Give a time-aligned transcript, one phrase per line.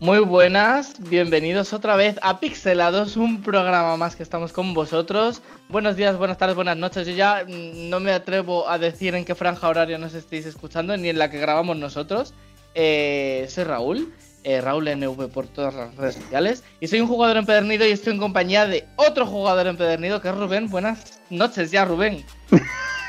[0.00, 5.42] Muy buenas, bienvenidos otra vez a Pixelados, un programa más que estamos con vosotros.
[5.68, 7.06] Buenos días, buenas tardes, buenas noches.
[7.06, 10.96] Yo ya mm, no me atrevo a decir en qué franja horaria nos estéis escuchando,
[10.96, 12.32] ni en la que grabamos nosotros.
[12.74, 14.10] Eh, soy Raúl,
[14.42, 18.14] eh, Raúl NV por todas las redes sociales, y soy un jugador empedernido y estoy
[18.14, 20.70] en compañía de otro jugador empedernido que es Rubén.
[20.70, 22.24] Buenas noches ya, Rubén.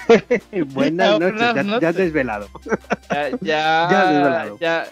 [0.74, 2.50] buenas noches, ya, ya, desvelado.
[3.10, 3.38] Ya, ya,
[3.92, 4.58] ya desvelado.
[4.60, 4.88] Ya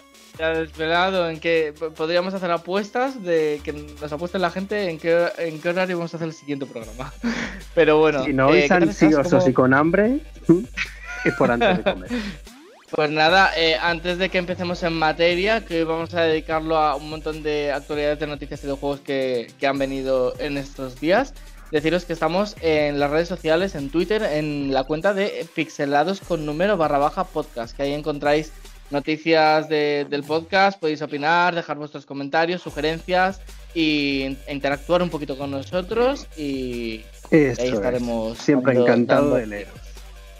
[0.48, 5.60] desvelado en que podríamos hacer apuestas de que nos apueste la gente en qué, en
[5.60, 7.12] qué horario vamos a hacer el siguiente programa.
[7.74, 8.24] Pero bueno.
[8.24, 10.20] Si no vais eh, ansiosos y con hambre,
[11.24, 12.10] es por antes de comer.
[12.90, 17.08] Pues nada, eh, antes de que empecemos en materia, que vamos a dedicarlo a un
[17.08, 21.32] montón de actualidades de noticias y de juegos que, que han venido en estos días,
[21.70, 26.44] deciros que estamos en las redes sociales, en Twitter, en la cuenta de pixelados con
[26.44, 28.52] número barra baja podcast, que ahí encontráis
[28.90, 33.40] noticias del podcast, podéis opinar, dejar vuestros comentarios, sugerencias
[33.74, 37.02] e interactuar un poquito con nosotros y
[37.32, 38.38] ahí estaremos.
[38.38, 39.74] Siempre encantado de leeros.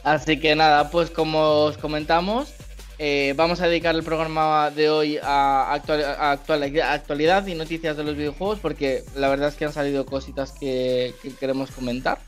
[0.03, 2.53] Así que nada, pues como os comentamos,
[2.98, 8.59] eh, vamos a dedicar el programa de hoy a, actualidad y noticias de los videojuegos
[8.61, 12.19] porque la verdad es que han salido cositas que, queremos comentar.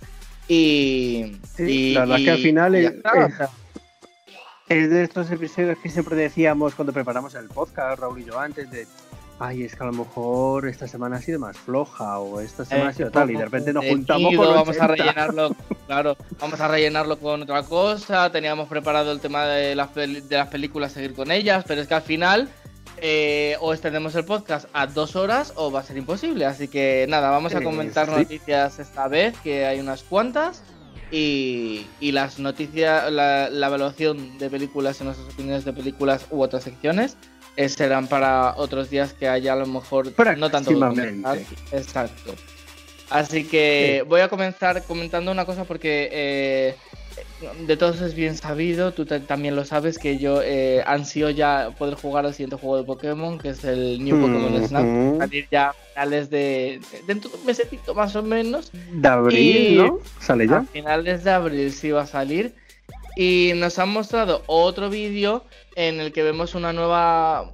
[0.48, 3.02] Y, la verdad que al final es, es
[4.80, 8.86] de estos episodios que siempre decíamos cuando preparamos el podcast, Raúl y yo antes, de
[9.38, 12.90] ay, es que a lo mejor esta semana ha sido más floja o esta semana
[12.90, 15.54] ha sido tal y de repente nos juntamos con vamos a rellenarlo,
[15.86, 20.48] claro, vamos a rellenarlo con otra cosa, teníamos preparado el tema de las, de las
[20.48, 22.48] películas, seguir con ellas, pero es que al final
[22.96, 27.04] eh, o extendemos el podcast a dos horas o va a ser imposible, así que
[27.08, 30.62] nada, vamos a eh, comentar noticias esta vez, que hay unas cuantas.
[31.14, 37.16] Y, las noticias, la, evaluación de películas y nuestras opiniones de películas u otras secciones
[37.56, 40.70] eh, serán para otros días que haya a lo mejor no tanto
[41.70, 42.34] Exacto.
[43.10, 46.76] Así que voy a comenzar comentando una cosa porque eh,
[47.66, 51.94] de todos es bien sabido, tú también lo sabes, que yo eh, ansío ya poder
[51.94, 55.72] jugar al siguiente juego de Pokémon, que es el New Pokémon Snap, salir ya a
[55.72, 58.72] finales de, dentro de un mesecito más o menos.
[58.92, 59.98] De abril, ¿no?
[60.20, 60.58] Sale ya.
[60.58, 62.54] A finales de abril sí va a salir.
[63.14, 65.44] Y nos han mostrado otro vídeo
[65.76, 67.52] en el que vemos una nueva...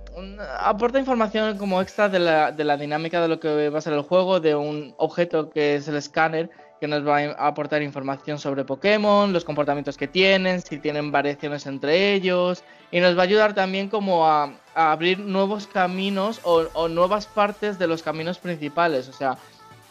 [0.60, 3.94] aporta información como extra de la, de la dinámica de lo que va a ser
[3.94, 6.50] el juego, de un objeto que es el escáner
[6.80, 11.66] que nos va a aportar información sobre Pokémon, los comportamientos que tienen, si tienen variaciones
[11.66, 17.26] entre ellos, y nos va a ayudar también como a, abrir nuevos caminos o, nuevas
[17.26, 19.08] partes de los caminos principales.
[19.08, 19.38] O sea,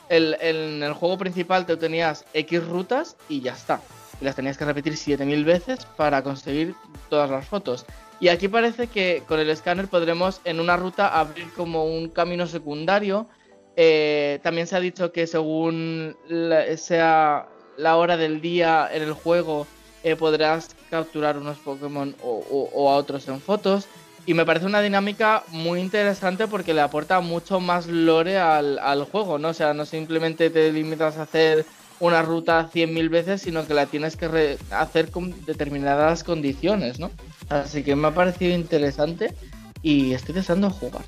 [0.09, 3.81] en el juego principal te tenías X rutas y ya está.
[4.21, 6.73] Y las tenías que repetir 7000 veces para conseguir
[7.09, 7.85] todas las fotos.
[8.19, 12.47] Y aquí parece que con el escáner podremos en una ruta abrir como un camino
[12.47, 13.27] secundario
[13.79, 16.17] eh, también se ha dicho que según
[16.77, 19.67] sea la hora del día en el juego,
[20.03, 23.85] eh, podrás capturar unos Pokémon o, a otros en fotos.
[24.25, 29.37] Y me parece una dinámica muy interesante porque le aporta mucho más lore al, juego,
[29.37, 29.49] ¿no?
[29.49, 31.65] O sea, no simplemente te limitas a hacer
[31.99, 37.11] una ruta 100.000 veces, sino que la tienes que hacer con determinadas condiciones, ¿no?
[37.47, 39.33] Así que me ha parecido interesante
[39.81, 41.05] y estoy deseando jugar.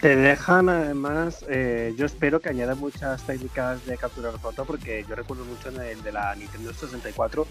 [0.00, 5.14] Te dejan además, eh, yo espero que añadan muchas técnicas de capturar foto porque yo
[5.14, 7.46] recuerdo mucho en el de la Nintendo 64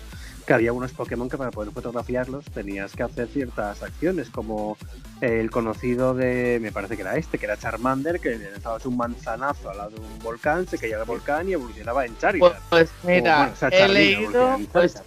[0.48, 4.78] que había unos Pokémon que para poder fotografiarlos tenías que hacer ciertas acciones como
[5.22, 8.98] el conocido de, me parece que era este, que era Charmander, que le dabas un
[8.98, 12.58] manzanazo al lado de un volcán, se caía del volcán y evolucionaba en Charizard.
[12.72, 15.04] Pues mira, he leído, pues,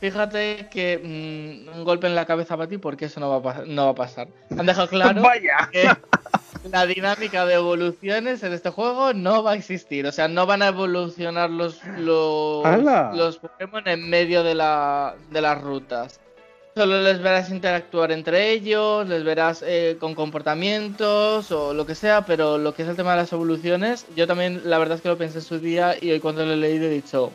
[0.00, 3.64] Fíjate que mm, un golpe en la cabeza para ti porque eso no va a,
[3.66, 4.28] no va a pasar.
[4.56, 5.22] Han dejado claro
[5.72, 5.88] que
[6.70, 10.06] la dinámica de evoluciones en este juego no va a existir.
[10.06, 15.60] O sea, no van a evolucionar los, los, Pokémon en medio de, la, de las
[15.60, 16.20] rutas.
[16.74, 22.26] Solo les verás interactuar entre ellos, les verás eh, con comportamientos o lo que sea,
[22.26, 25.08] pero lo que es el tema de las evoluciones, yo también la verdad es que
[25.08, 27.32] lo pensé en su día y hoy cuando lo he leído he dicho,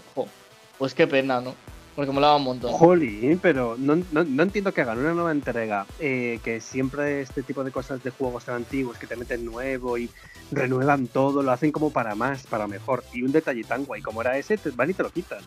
[0.78, 1.56] pues qué pena, ¿no?
[1.96, 2.72] Porque molaba un montón.
[2.72, 7.72] Jolly, pero no, entiendo que hagan una nueva entrega, eh, que siempre este tipo de
[7.72, 10.10] cosas de juegos tan antiguos que te meten nuevo y
[10.52, 13.04] renuevan todo, lo hacen como para más, para mejor.
[13.14, 15.40] Y un detalle tan guay como era ese, te van y te lo quitan.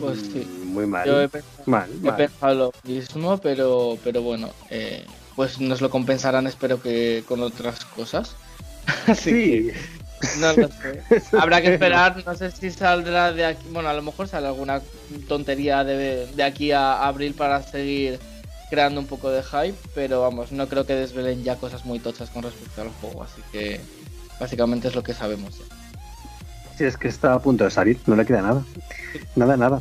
[0.00, 0.44] Pues sí.
[0.44, 1.06] Mm, muy mal.
[1.06, 5.06] Yo he pensado, lo mismo, pero, pero bueno, eh,
[5.36, 8.34] pues nos lo compensarán, espero que con otras cosas.
[9.14, 9.70] sí.
[10.38, 11.02] No lo sé.
[11.38, 13.66] Habrá que esperar, no sé si saldrá de aquí.
[13.70, 14.80] Bueno, a lo mejor sale alguna
[15.28, 18.18] tontería de, de aquí a abril para seguir
[18.70, 22.30] creando un poco de hype, pero vamos, no creo que desvelen ya cosas muy tochas
[22.30, 23.80] con respecto al juego, así que
[24.40, 25.60] básicamente es lo que sabemos.
[26.76, 28.64] Si es que está a punto de salir, no le queda nada.
[29.34, 29.80] Nada, nada.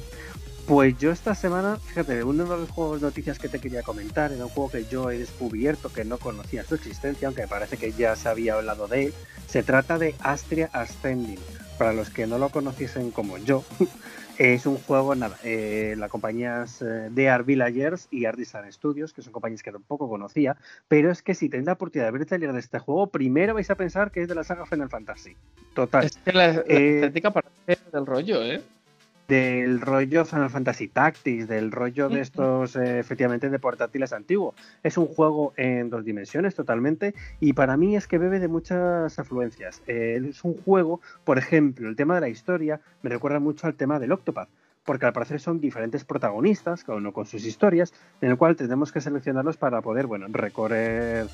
[0.67, 4.45] Pues yo esta semana, fíjate, uno de los juegos noticias que te quería comentar era
[4.45, 7.91] un juego que yo he descubierto que no conocía su existencia, aunque me parece que
[7.91, 9.13] ya se había hablado de él.
[9.47, 11.37] Se trata de Astria Ascending.
[11.77, 13.63] Para los que no lo conociesen como yo,
[14.39, 19.13] es un juego, nada, eh, la compañía es eh, de Art Villagers y Artisan Studios,
[19.13, 20.57] que son compañías que tampoco conocía,
[20.87, 23.53] pero es que si tenéis la oportunidad de ver el taller de este juego, primero
[23.53, 25.35] vais a pensar que es de la saga Final Fantasy.
[25.75, 26.05] Total.
[26.05, 28.63] Es que la, eh, estética parece del rollo, ¿eh?
[29.27, 34.55] Del rollo Final Fantasy Tactics, del rollo de estos eh, efectivamente de portátiles antiguos.
[34.83, 39.17] Es un juego en dos dimensiones totalmente y para mí es que bebe de muchas
[39.17, 39.81] afluencias.
[39.87, 43.75] Eh, es un juego, por ejemplo, el tema de la historia me recuerda mucho al
[43.75, 44.49] tema del Octopath.
[44.83, 48.91] Porque al parecer son diferentes protagonistas, cada uno con sus historias, en el cual tenemos
[48.91, 51.25] que seleccionarlos para poder, bueno, recorrer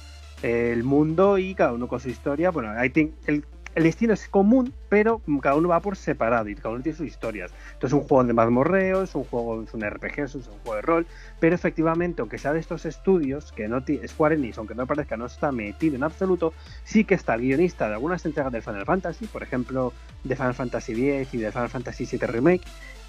[0.42, 2.52] el mundo y cada uno con su historia.
[2.52, 2.94] Bueno, hay
[3.28, 3.44] el,
[3.76, 7.08] el destino es común, pero cada uno va por separado y cada uno tiene sus
[7.08, 7.52] historias.
[7.74, 10.76] Entonces es un juego de mazmorreo, es un juego, es un RPG, es un juego
[10.76, 11.08] de rol,
[11.40, 15.26] pero efectivamente, aunque sea de estos estudios, que no Square Enix, aunque no parezca no
[15.26, 16.54] está metido en absoluto,
[16.84, 20.54] sí que está el guionista de algunas entregas de Final Fantasy, por ejemplo, de Final
[20.54, 22.64] Fantasy X y de Final Fantasy VII Remake,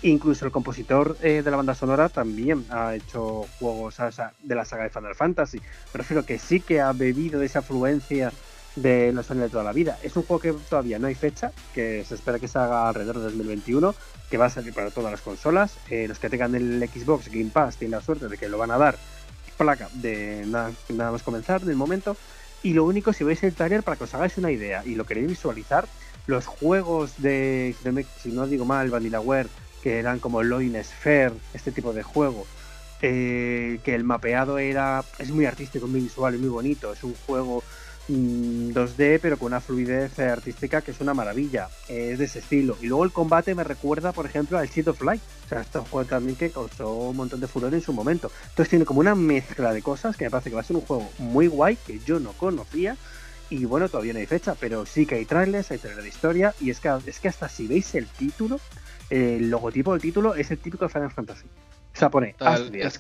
[0.04, 3.96] Incluso el compositor eh, de la banda sonora también ha hecho juegos
[4.42, 5.60] de la saga de Final Fantasy.
[5.92, 8.32] Prefiero que sí que ha bebido de esa afluencia
[8.76, 9.98] de los años de toda la vida.
[10.02, 13.18] Es un juego que todavía no hay fecha, que se espera que se haga alrededor
[13.18, 13.94] de 2021,
[14.30, 15.76] que va a salir para todas las consolas.
[15.90, 18.70] Eh, los que tengan el Xbox Game Pass tienen la suerte de que lo van
[18.70, 18.96] a dar
[19.58, 22.16] placa de nada, más comenzar del momento.
[22.62, 25.04] Y lo único, si veis el taller para que os hagáis una idea y lo
[25.04, 25.86] queréis visualizar,
[26.26, 27.74] los juegos de,
[28.22, 29.48] si no digo mal, Vanillaware,
[29.82, 32.46] que eran como Loin Sphere, este tipo de juego,
[33.02, 36.92] eh, que el mapeado era es muy artístico, muy visual y muy bonito.
[36.92, 37.64] Es un juego
[38.08, 41.68] 2D, pero con una fluidez artística que es una maravilla.
[41.88, 42.76] Es de ese estilo.
[42.80, 45.22] Y luego el combate me recuerda, por ejemplo, al Sheet of Light.
[45.46, 48.30] O sea, este juego también que causó un montón de furor en su momento.
[48.50, 50.82] Entonces tiene como una mezcla de cosas que me parece que va a ser un
[50.82, 52.96] juego muy guay, que yo no conocía.
[53.50, 56.54] Y bueno, todavía no hay fecha, pero sí que hay trailers, hay trailers de historia.
[56.60, 58.60] Y es que, es que hasta si veis el título,
[59.10, 61.46] el logotipo del título es el típico de Final Fantasy.
[61.94, 62.90] O sea, pone Astria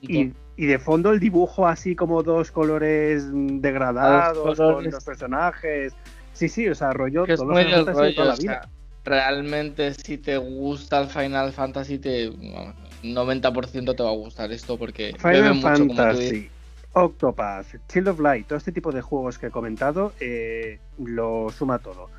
[0.00, 5.94] y, y, de fondo el dibujo así como dos colores degradados con los personajes.
[6.34, 8.68] Sí, sí, o sea, rollo que es muy el rollo, toda la vida.
[9.04, 15.14] realmente si te gusta el Final Fantasy, te 90% te va a gustar esto porque
[15.18, 16.50] Final Fantasy,
[16.92, 21.78] Octopath, Child of Light, todo este tipo de juegos que he comentado, eh, lo suma
[21.78, 22.10] todo.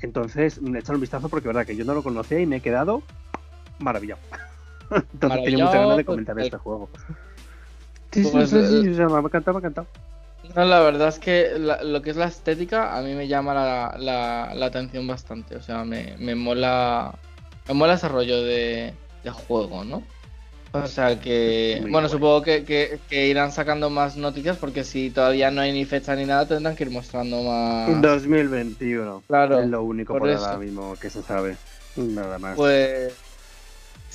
[0.00, 3.02] Entonces, echar un vistazo porque verdad que yo no lo conocía y me he quedado
[3.78, 4.20] maravillado.
[5.12, 6.88] Entonces tenía mucha ganas de comentar este juego.
[8.12, 9.86] Sí, sí, pues, sí, sí, me ha encantado, me ha encantado.
[10.54, 13.96] No, la verdad es que lo que es la estética a mí me llama la,
[14.54, 15.56] la, atención bastante.
[15.56, 17.14] O sea, me, me mola.
[17.66, 18.94] Me mola ese rollo de,
[19.24, 20.02] de juego, ¿no?
[20.74, 25.60] O sea que, bueno, supongo que, que, irán sacando más noticias porque si todavía no
[25.60, 28.02] hay ni fecha ni nada tendrán que ir mostrando más.
[28.02, 29.22] 2021.
[29.28, 29.60] Claro.
[29.60, 31.56] Es lo único por, ahora mismo que se sabe.
[31.96, 32.56] Nada más.
[32.56, 33.14] Pues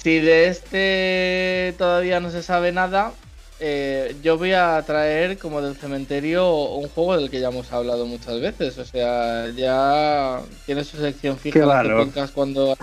[0.01, 3.13] si de este todavía no se sabe nada,
[3.59, 8.05] eh, yo voy a traer como del cementerio un juego del que ya hemos hablado
[8.05, 8.77] muchas veces.
[8.77, 12.77] O sea, ya tiene su sección fija en podcast cuando.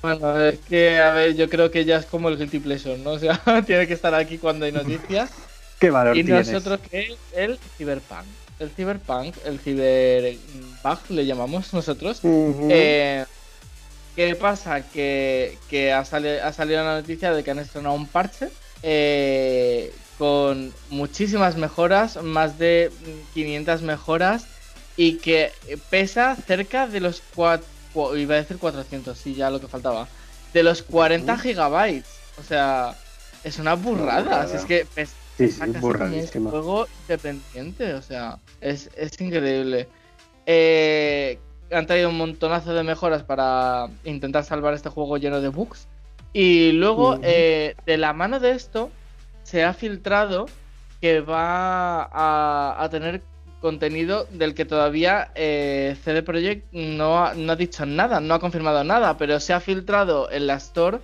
[0.00, 3.10] Bueno, es que, a ver, yo creo que ya es como el Guilty Pleasure, ¿no?
[3.12, 5.30] O sea, tiene que estar aquí cuando hay noticias.
[5.80, 8.24] ¿Qué valor Y nosotros que el Cyberpunk.
[8.60, 12.20] El Cyberpunk, el Cyberbug le llamamos nosotros.
[12.24, 13.24] eh,
[14.18, 14.82] ¿Qué pasa?
[14.82, 18.48] Que, ha, salido la noticia de que han estrenado un parche
[18.82, 22.90] eh, con muchísimas mejoras, más de
[23.34, 24.48] 500 mejoras,
[24.96, 25.52] y que
[25.88, 30.08] pesa cerca de los 4, iba a decir 400, sí, ya lo que faltaba,
[30.52, 32.10] de los 40 gigabytes.
[32.40, 32.96] O sea,
[33.44, 34.48] es una burrada.
[34.52, 39.86] es que pesa sí, sí, un juego independiente, o sea, es, es increíble.
[40.44, 41.38] Eh,
[41.70, 45.88] han traído un montonazo de mejoras para intentar salvar este juego lleno de bugs.
[46.32, 48.90] Y luego, eh, de la mano de esto,
[49.42, 50.46] se ha filtrado
[51.00, 53.22] que va a, tener
[53.60, 58.40] contenido del que todavía eh, CD Projekt no ha, no ha dicho nada, no ha
[58.40, 60.98] confirmado nada, pero se ha filtrado en la Store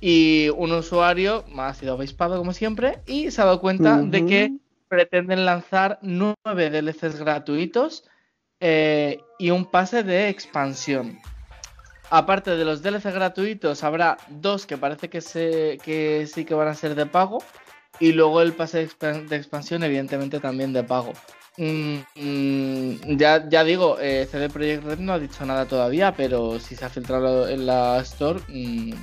[0.00, 4.52] y un usuario ha sido avispado como siempre y se ha dado cuenta de que
[4.88, 8.04] pretenden lanzar nueve DLCs gratuitos
[8.66, 11.18] eh, y un pase de expansión.
[12.08, 16.68] Aparte de los DLC gratuitos, habrá dos que parece que, se, que sí que van
[16.68, 17.42] a ser de pago.
[18.00, 21.12] y luego el pase de, expansión, evidentemente, también de pago.
[21.58, 26.58] Mm, mm, ya, ya digo, eh, CD Projekt Red no ha dicho nada todavía, pero
[26.58, 28.94] si se ha filtrado en la Store, mm,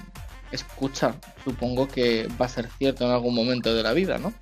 [0.51, 1.13] escucha,
[1.43, 4.33] supongo que va a ser cierto en algún momento de la vida, ¿no?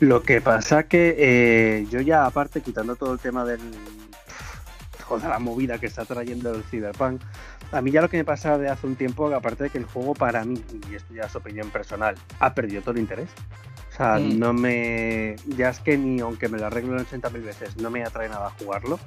[0.00, 3.60] Lo que pasa que eh, yo ya aparte quitando todo el tema del
[5.04, 7.20] joder, la movida que está trayendo el Cyberpunk,
[7.72, 9.84] a mí ya lo que me pasa de hace un tiempo, aparte de que el
[9.84, 13.28] juego para mí, y esto ya es opinión personal, ha perdido todo el interés.
[13.92, 14.38] O sea, mm.
[14.38, 15.36] no me.
[15.46, 18.50] Ya es que ni aunque me lo arreglen 80.000 veces, no me atrae nada a
[18.50, 18.98] jugarlo.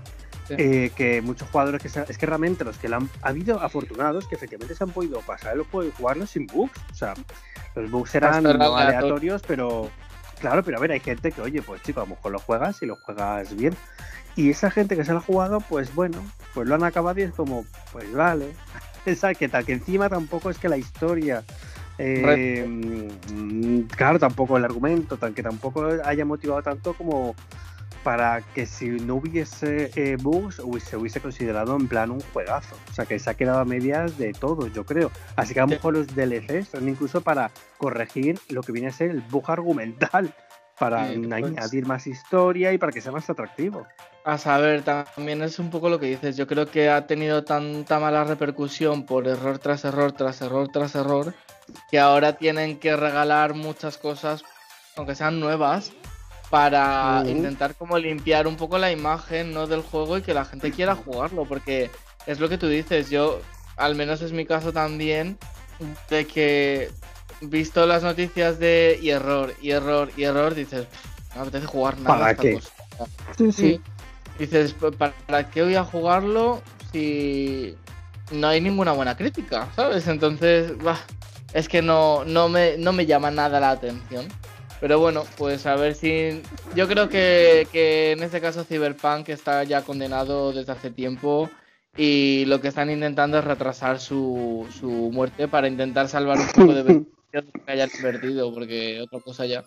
[0.50, 4.36] Eh, que muchos jugadores que es que realmente los que han ha habido afortunados que
[4.36, 6.72] efectivamente se han podido pasar el juego y jugarlo sin bugs.
[6.90, 7.14] O sea,
[7.76, 9.92] los bugs eran aleatorios, pero
[10.40, 12.82] claro, pero a ver, hay gente que, oye, pues chico, a lo mejor lo juegas
[12.82, 13.76] y lo juegas bien.
[14.36, 17.24] Y esa gente que se lo ha jugado, pues bueno, pues lo han acabado y
[17.24, 18.54] es como, pues vale.
[19.06, 21.44] Esa que tal, que encima tampoco es que la historia.
[21.98, 27.36] Eh, mm, claro, tampoco el argumento, tan que tampoco haya motivado tanto como
[28.04, 32.76] para que si no hubiese eh, bugs se hubiese considerado en plan un juegazo.
[32.90, 35.12] O sea que se ha quedado a medias de todo, yo creo.
[35.36, 38.92] Así que a lo mejor los DLCs son incluso para corregir lo que viene a
[38.92, 40.34] ser el bug argumental,
[40.80, 43.88] para añadir más historia y para que sea más atractivo.
[44.24, 46.38] A saber, también es un poco lo que dices.
[46.38, 50.96] Yo creo que ha tenido tanta mala repercusión por error tras error, tras error, tras
[50.96, 51.34] error,
[51.90, 54.44] que ahora tienen que regalar muchas cosas,
[54.96, 55.94] aunque sean nuevas,
[56.50, 59.68] para intentar como limpiar un poco la imagen ¿no?
[59.68, 61.46] del juego y que la gente quiera jugarlo.
[61.46, 61.90] Porque
[62.26, 63.10] es lo que tú dices.
[63.10, 63.42] Yo,
[63.76, 65.38] al menos es mi caso también,
[66.10, 66.90] de que
[67.42, 70.88] visto las noticias de y error, y error, y error, dices,
[71.36, 72.20] no apetece jugar nada.
[72.20, 72.60] ¿Para qué?
[73.38, 73.82] Sí, sí.
[74.40, 74.76] Dices,
[75.28, 76.62] ¿para qué voy a jugarlo
[76.92, 77.76] si
[78.32, 79.68] no hay ninguna buena crítica?
[79.76, 80.08] ¿Sabes?
[80.08, 80.74] Entonces,
[81.54, 84.28] es que no, no, me, no me llama nada la atención.
[84.80, 86.42] Pero bueno, pues a ver si.
[86.76, 91.50] Yo creo que, que en este caso Cyberpunk está ya condenado desde hace tiempo
[91.98, 96.74] y lo que están intentando es retrasar su, su muerte para intentar salvar un poco
[96.74, 99.66] de que hayan perdido, porque otra cosa ya.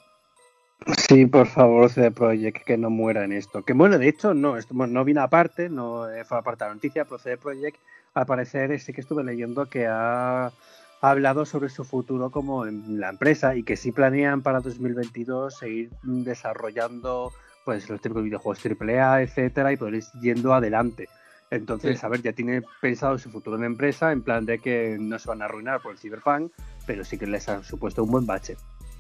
[1.09, 3.63] Sí, por favor, CD Projekt, que no muera en esto.
[3.65, 6.75] Que bueno, de hecho, no, esto, no vino aparte, no eh, fue aparte de la
[6.75, 7.79] noticia, pero CD Projekt,
[8.15, 10.53] al parecer, sí que estuve leyendo que ha,
[11.01, 15.91] hablado sobre su futuro como en la empresa y que sí planean para 2022 seguir
[16.03, 17.33] desarrollando
[17.65, 21.09] pues los típicos videojuegos AAA, etcétera, y poder ir yendo adelante.
[21.51, 24.97] Entonces, a ver, ya tiene pensado su futuro en la empresa, en plan de que
[25.01, 26.53] no se van a arruinar por el Cyberpunk,
[26.87, 28.57] pero sí que les han supuesto un buen bache.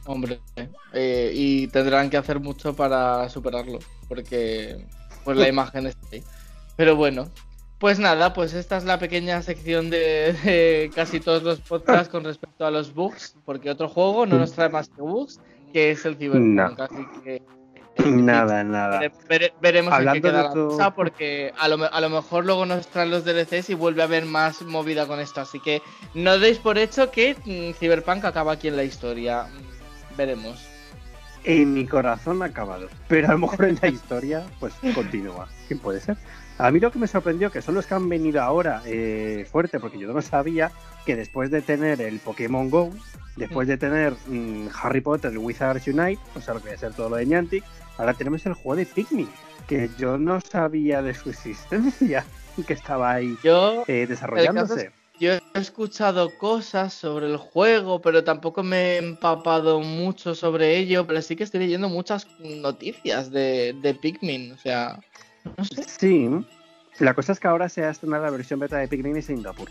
[0.06, 0.40] Hombre,
[0.92, 3.78] eh, y tendrán que hacer mucho para superarlo,
[4.08, 4.84] porque
[5.24, 6.24] pues la imagen está ahí.
[6.76, 7.30] Pero bueno,
[7.80, 12.66] pues nada, pues esta es la pequeña sección de, casi todos los podcasts con respecto
[12.66, 15.40] a los bugs, porque otro juego no nos trae más que bugs,
[15.72, 17.42] que es el Cyberpunk, así que...
[18.06, 19.00] Nada, nada.
[19.60, 23.10] veremos en qué queda la cosa, porque a lo, a lo, mejor luego nos traen
[23.10, 25.40] los DLCs y vuelve a haber más movida con esto.
[25.40, 25.82] Así que
[26.14, 29.48] no deis por hecho que mm, Cyberpunk acaba aquí en la historia
[30.16, 30.66] veremos.
[31.44, 35.48] En mi corazón ha acabado, pero a lo mejor en la historia, pues continúa.
[35.66, 36.16] ¿Quién puede ser?
[36.60, 39.80] A mí lo que me sorprendió, que son los que han venido ahora eh, fuerte,
[39.80, 40.70] porque yo no sabía
[41.06, 42.90] que después de tener el Pokémon Go,
[43.36, 46.78] después de tener mm, Harry Potter, el Wizards Unite, o sea, lo que voy a
[46.78, 47.64] ser todo lo de Niantic,
[47.96, 49.30] ahora tenemos el juego de Pikmin,
[49.66, 52.26] que yo no sabía de su existencia,
[52.66, 53.38] que estaba ahí
[53.86, 54.92] eh, desarrollándose.
[55.18, 61.06] Yo he escuchado cosas sobre el juego, pero tampoco me he empapado mucho sobre ello,
[61.06, 64.98] pero sí que estoy leyendo muchas noticias de, de Pikmin, o sea,
[65.44, 65.84] no sé.
[65.84, 66.28] Sí,
[66.98, 69.70] la cosa es que ahora se ha estrenado la versión beta de Pikmin en Singapur.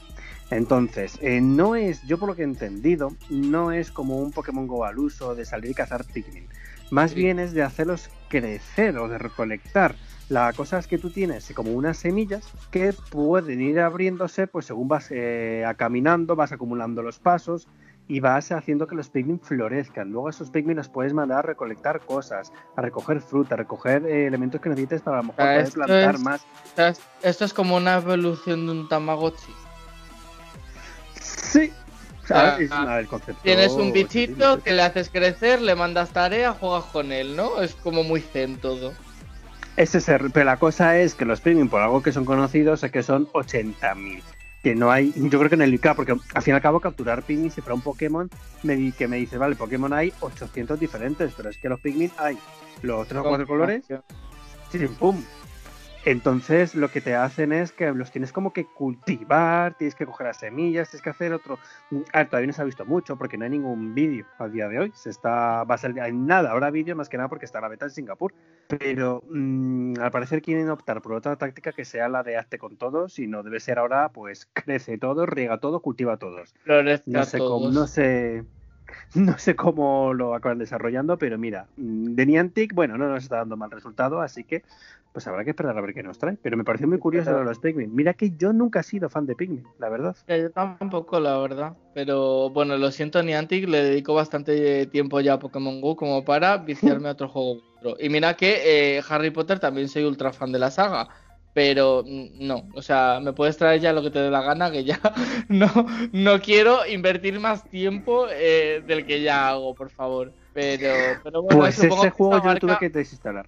[0.49, 4.67] Entonces, eh, no es, yo por lo que he entendido, no es como un Pokémon
[4.67, 6.47] Go al uso de salir y cazar Pikmin.
[6.89, 9.95] Más bien es de hacerlos crecer o de recolectar.
[10.27, 14.87] La cosa es que tú tienes como unas semillas que pueden ir abriéndose pues según
[14.87, 17.67] vas eh, caminando, vas acumulando los pasos
[18.09, 20.11] y vas haciendo que los Pikmin florezcan.
[20.11, 24.25] Luego esos Pikmin los puedes mandar a recolectar cosas, a recoger fruta, a recoger eh,
[24.25, 26.41] elementos que necesites para a lo mejor poder plantar más.
[27.21, 29.53] Esto es como una evolución de un Tamagotchi.
[31.21, 31.71] Sí,
[32.23, 37.11] es ah, concepto tienes un bichito que le haces crecer, le mandas tarea, juegas con
[37.11, 37.61] él, ¿no?
[37.61, 38.91] Es como muy zen todo.
[39.77, 40.01] Ese
[40.33, 43.27] pero la cosa es que los premium, por algo que son conocidos, es que son
[43.27, 44.23] 80.000.
[44.63, 46.79] Que no hay, yo creo que en el IK, porque al fin y al cabo
[46.79, 48.29] capturar Pikmin, si fuera un Pokémon,
[48.63, 52.37] me, que me dice, vale, Pokémon hay 800 diferentes, pero es que los Pikmin hay
[52.81, 53.85] los tres o cuatro colores,
[54.71, 55.23] sí, pum.
[56.05, 60.27] Entonces lo que te hacen es que los tienes como que cultivar, tienes que coger
[60.27, 61.59] las semillas, tienes que hacer otro...
[62.13, 64.79] Ah, todavía no se ha visto mucho porque no hay ningún vídeo a día de
[64.79, 64.91] hoy.
[64.95, 67.67] Se está, va a salir, hay nada, ahora vídeo más que nada porque está la
[67.67, 68.33] beta en Singapur.
[68.69, 72.77] Pero mm, al parecer quieren optar por otra táctica que sea la de hazte con
[72.77, 76.55] todos y no debe ser ahora pues crece todo, riega todo, cultiva todos.
[77.05, 78.45] no sé cómo, no sé...
[79.15, 83.37] No sé cómo lo acaban desarrollando, pero mira, mm, de Niantic, bueno, no nos está
[83.37, 84.63] dando mal resultado, así que
[85.11, 86.37] pues habrá que esperar a ver qué nos trae.
[86.41, 87.93] Pero me pareció muy curioso lo de los Pikmin.
[87.95, 90.15] Mira que yo nunca he sido fan de Pikmin, la verdad.
[90.27, 91.73] yo tampoco, la verdad.
[91.93, 96.57] Pero bueno, lo siento, Niantic, le dedico bastante tiempo ya a Pokémon Go como para
[96.57, 97.61] viciarme a otro juego.
[97.99, 101.09] Y mira que eh, Harry Potter también soy ultra fan de la saga.
[101.53, 104.71] Pero mm, no, o sea, me puedes traer ya lo que te dé la gana,
[104.71, 104.99] que ya
[105.49, 105.69] no,
[106.11, 110.31] no quiero invertir más tiempo eh, del que ya hago, por favor.
[110.53, 113.45] Pero, pero bueno, pues ese juego yo tuve que desinstalar.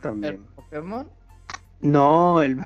[0.00, 0.34] También.
[0.34, 0.40] ¿El
[0.72, 1.06] Pokémon?
[1.82, 2.56] No, el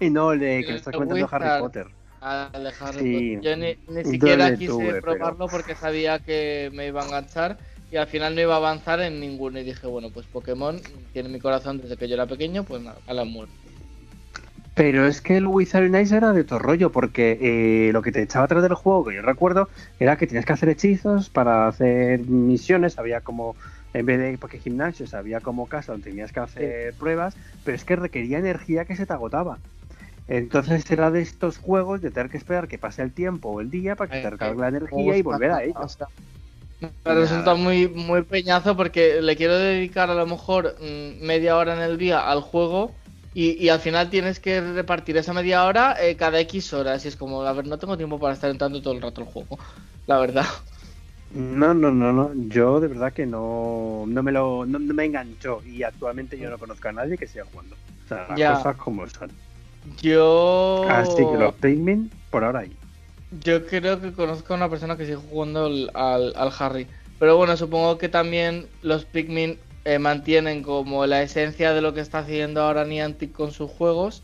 [0.00, 1.88] no, el de que me estás comentando Harry Potter.
[2.20, 3.40] Ah, Potter.
[3.40, 7.58] Yo ni, siquiera quise probarlo porque sabía que me iba a enganchar
[7.90, 9.60] y al final no iba a avanzar en ninguno.
[9.60, 10.80] Y dije, bueno, pues Pokémon
[11.12, 13.54] tiene mi corazón desde que yo era pequeño, pues nada, a la muerte.
[14.74, 18.22] Pero es que el Wizard Nice era de todo rollo, porque eh, lo que te
[18.22, 19.68] echaba atrás del juego, que yo recuerdo,
[19.98, 23.56] era que tenías que hacer hechizos para hacer misiones, había como
[23.98, 27.34] en vez de porque gimnasios había como casa donde tenías que hacer pruebas,
[27.64, 29.58] pero es que requería energía que se te agotaba.
[30.28, 33.70] Entonces era de estos juegos de tener que esperar que pase el tiempo o el
[33.70, 35.86] día para que te recargue la energía y volver a ello.
[36.80, 41.74] Me resulta muy, muy peñazo porque le quiero dedicar a lo mejor mm, media hora
[41.74, 42.92] en el día al juego
[43.32, 47.16] y, al final tienes que repartir esa media hora eh, cada X horas y es
[47.16, 49.58] como, a ver, no tengo tiempo para estar entrando todo el rato el juego,
[50.06, 50.46] la verdad.
[51.34, 52.30] No, no, no, no.
[52.48, 56.58] Yo de verdad que no, no me lo, no, me enganchó y actualmente yo no
[56.58, 57.76] conozco a nadie que siga jugando.
[58.04, 59.30] O sea, las cosas como son.
[60.00, 60.86] Yo.
[60.88, 62.76] Así que los Pikmin por ahora ahí.
[63.42, 65.90] Yo creo que conozco a una persona que sigue jugando al,
[66.36, 66.86] al, Harry.
[67.18, 72.00] Pero bueno, supongo que también los Pikmin eh, mantienen como la esencia de lo que
[72.00, 74.22] está haciendo ahora Niantic con sus juegos,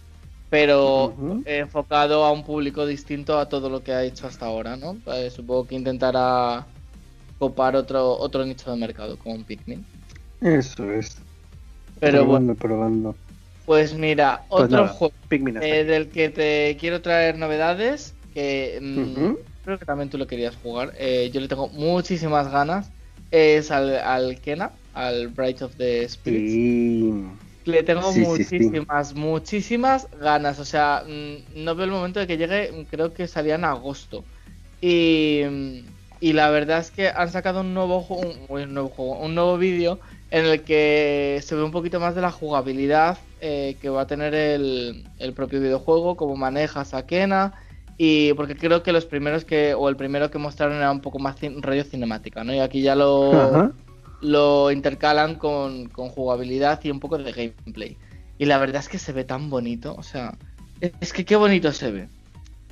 [0.50, 1.14] pero
[1.46, 4.96] enfocado a un público distinto a todo lo que ha hecho hasta ahora, ¿no?
[5.06, 6.66] Eh, supongo que intentará
[7.42, 9.84] copar otro, otro nicho de mercado, como un Pikmin.
[10.40, 11.16] Eso es.
[11.98, 13.16] Pero probando, probando.
[13.66, 15.14] Pues mira, pues otro juego
[15.60, 20.54] eh, del que te quiero traer novedades, que mm, creo que también tú lo querías
[20.62, 20.92] jugar.
[20.96, 22.90] Eh, yo le tengo muchísimas ganas.
[23.32, 27.26] Es al, al Kena, al Bright of the Spirits.
[27.64, 30.60] Le tengo muchísimas, muchísimas ganas.
[30.60, 32.86] O sea, mm, no veo el momento de que llegue.
[32.88, 34.22] Creo que salía en agosto.
[34.80, 39.18] Y mm, y la verdad es que han sacado un nuevo juego, un, nuevo juego,
[39.18, 39.98] un nuevo vídeo
[40.30, 44.06] en el que se ve un poquito más de la jugabilidad eh, que va a
[44.06, 45.04] tener el,
[45.34, 47.54] propio videojuego, cómo manejas a Kena.
[47.98, 51.18] Y porque creo que los primeros que, o el primero que mostraron era un poco
[51.18, 52.54] más radio cinemática, ¿no?
[52.54, 53.72] Y aquí ya lo,
[54.20, 57.96] lo intercalan con, con jugabilidad y un poco de gameplay.
[58.38, 60.38] Y la verdad es que se ve tan bonito, o sea,
[60.80, 62.08] es que qué bonito se ve.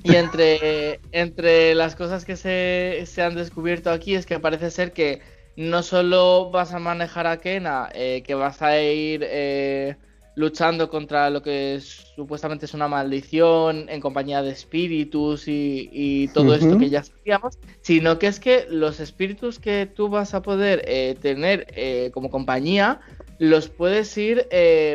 [0.02, 4.92] Y entre, entre las cosas que se, se, han descubierto aquí es que parece ser
[4.92, 5.20] que
[5.56, 9.96] no solo vas a manejar a Kena, eh, que vas a ir eh,
[10.34, 16.78] luchando contra lo que supuestamente es una maldición en compañía de espíritus y, todo esto
[16.78, 21.16] que ya sabíamos, sino que es que los espíritus que tú vas a poder eh,
[21.20, 21.66] tener
[22.12, 23.00] como compañía,
[23.38, 24.48] los puedes ir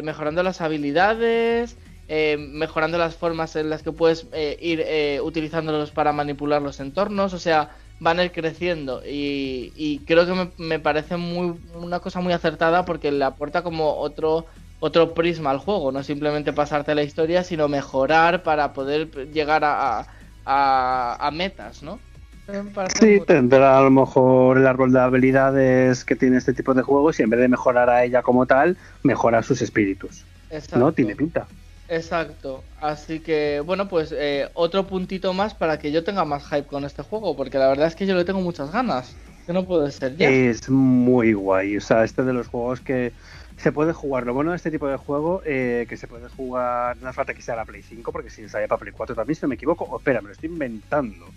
[0.03, 5.89] mejorando las habilidades, eh, mejorando las formas en las que puedes eh, ir eh, utilizándolos
[5.89, 11.17] para manipular los entornos, o sea, van a ir creciendo y, creo que me, parece
[11.17, 14.45] muy una cosa muy acertada porque le aporta como otro
[14.81, 20.05] otro prisma al juego, no simplemente pasarte la historia, sino mejorar para poder llegar a,
[20.45, 21.97] a, metas, ¿no?
[22.99, 27.19] Sí, tendrá a lo mejor el árbol de habilidades que tiene este tipo de juegos
[27.19, 30.23] y en vez de mejorar a ella como tal, mejora sus espíritus.
[30.75, 30.91] ¿No?
[30.91, 31.47] Tiene pinta.
[31.87, 36.65] Exacto, así que bueno, pues eh, otro puntito más para que yo tenga más hype
[36.65, 39.65] con este juego, porque la verdad es que yo le tengo muchas ganas, que no
[39.65, 40.29] puede ser ya.
[40.29, 43.13] Es muy guay, o sea, este de los juegos que
[43.57, 44.25] se puede jugar.
[44.25, 47.33] Lo bueno de este tipo de juego, eh, que se puede jugar, no hace falta
[47.35, 49.55] que sea la Play 5, porque si sale para Play 4 también, si no me
[49.55, 51.27] equivoco, o espera, me lo estoy inventando.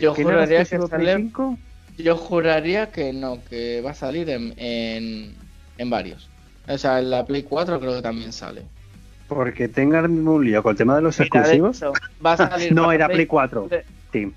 [0.00, 1.16] Yo juraría que sale...
[1.16, 1.58] 5?
[1.96, 5.34] Yo juraría que no, que va a salir en, en,
[5.78, 6.28] en varios.
[6.66, 8.62] O sea, en la Play 4 creo que también sale.
[9.28, 11.82] Porque tengan un lío con el tema de los exclusivos.
[12.72, 13.68] no, era Play, 4.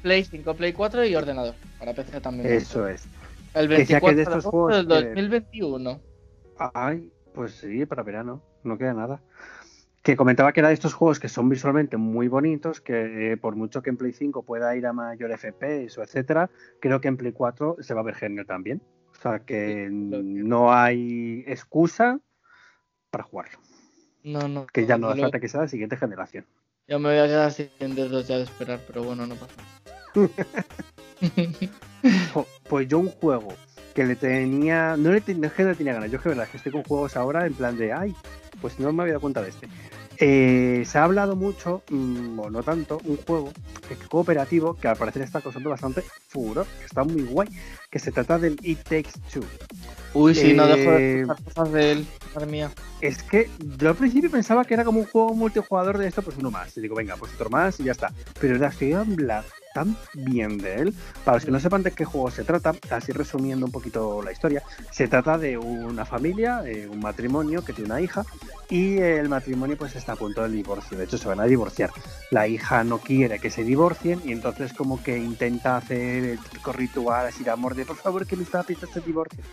[0.01, 1.55] Play 5, Play 4 y ordenador.
[1.79, 2.47] Para PC también.
[2.51, 3.07] Eso es.
[3.53, 5.99] El 24 de estos juegos del 2021.
[6.73, 8.41] Ay, pues sí, para verano.
[8.63, 9.21] No queda nada.
[10.03, 13.55] que comentaba que era de estos juegos que son visualmente muy bonitos, que eh, por
[13.55, 17.17] mucho que en Play 5 pueda ir a mayor FPS o etcétera, creo que en
[17.17, 18.81] Play 4 se va a ver genial también.
[19.11, 22.19] O sea que no hay excusa
[23.09, 23.59] para jugarlo.
[24.27, 24.67] No, no.
[24.67, 26.45] Que ya no hace falta que sea la siguiente generación.
[26.85, 29.53] Ya me voy a quedar sin dedos ya de esperar, pero bueno, no pasa.
[32.69, 33.53] pues yo un juego
[33.95, 34.97] que le tenía.
[34.97, 37.45] No le, no que no tenía ganas, yo que verdad que estoy con juegos ahora
[37.45, 38.13] en plan de ay,
[38.59, 39.69] pues no me había dado cuenta de este.
[40.19, 43.51] Eh, se ha hablado mucho, mm, o no tanto, un juego
[44.09, 47.47] cooperativo que al parecer está causando bastante furor, que está muy guay,
[47.91, 49.43] que se trata del It Takes Two.
[50.13, 52.71] Uy, sí, no dejo de eh, cosas de él, madre mía.
[53.01, 56.37] Es que yo al principio pensaba que era como un juego multijugador de esto, pues
[56.37, 56.75] uno más.
[56.77, 58.11] Y digo, venga, pues otro más y ya está.
[58.39, 59.66] Pero la hablar tan
[60.13, 60.93] bien de él.
[61.23, 64.31] Para los que no sepan de qué juego se trata, así resumiendo un poquito la
[64.31, 68.25] historia, se trata de una familia, eh, un matrimonio que tiene una hija
[68.69, 70.97] y el matrimonio pues está a punto del divorcio.
[70.97, 71.91] De hecho, se van a divorciar.
[72.31, 76.71] La hija no quiere que se divorcien y entonces como que intenta hacer el típico
[76.71, 79.43] ritual así de amor de por favor que mis papis se divorcien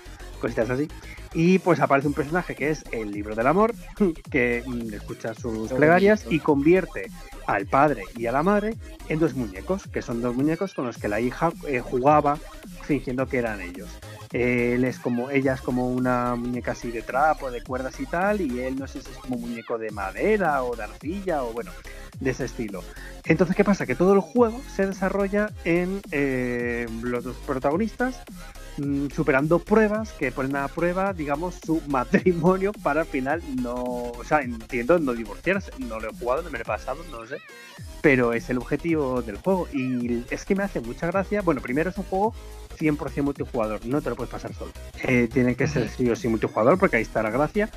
[0.44, 0.88] cositas así.
[1.32, 3.74] Y pues aparece un personaje que es el libro del amor,
[4.30, 7.10] que mm, escucha sus plegarias y convierte
[7.46, 8.74] al padre y a la madre
[9.08, 12.38] en dos muñecos, que son dos muñecos con los que la hija eh, jugaba
[12.82, 13.88] fingiendo que eran ellos.
[14.32, 18.40] Él es como, ella es como una muñeca así de trapo, de cuerdas y tal,
[18.40, 21.70] y él no sé si es como muñeco de madera o de arcilla o bueno,
[22.20, 22.82] de ese estilo.
[23.24, 23.86] Entonces, ¿qué pasa?
[23.86, 28.22] Que todo el juego se desarrolla en eh, los dos protagonistas
[28.76, 34.24] Mm, superando pruebas que ponen a prueba, digamos, su matrimonio para al final no, o
[34.24, 35.70] sea, entiendo no divorciarse.
[35.78, 37.38] No lo he jugado, no me lo he pasado, no lo sé.
[38.00, 39.68] Pero es el objetivo del juego.
[39.72, 41.42] Y es que me hace mucha gracia.
[41.42, 42.34] Bueno, primero es un juego
[42.78, 44.72] 100% multijugador, no te lo puedes pasar solo.
[45.04, 47.70] Eh, tiene que ser sí o sí multijugador porque ahí está la gracia.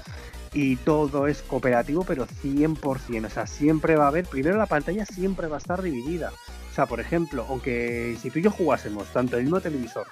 [0.53, 3.25] Y todo es cooperativo, pero 100%.
[3.25, 6.31] O sea, siempre va a haber, primero la pantalla siempre va a estar dividida.
[6.71, 10.07] O sea, por ejemplo, aunque si tú y yo jugásemos tanto el mismo televisor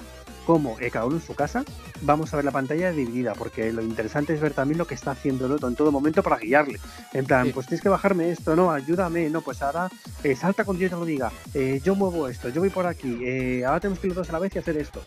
[0.45, 1.63] como eh, cada uno en su casa,
[2.01, 5.11] vamos a ver la pantalla dividida, porque lo interesante es ver también lo que está
[5.11, 6.79] haciendo el otro en todo momento para guiarle.
[7.13, 9.89] En plan, pues tienes que bajarme esto, no, ayúdame, no, pues ahora
[10.23, 13.63] eh, salta cuando yo te lo diga, eh, yo muevo esto, yo voy por aquí,
[13.63, 15.01] ahora tenemos que ir los dos a la vez y hacer esto.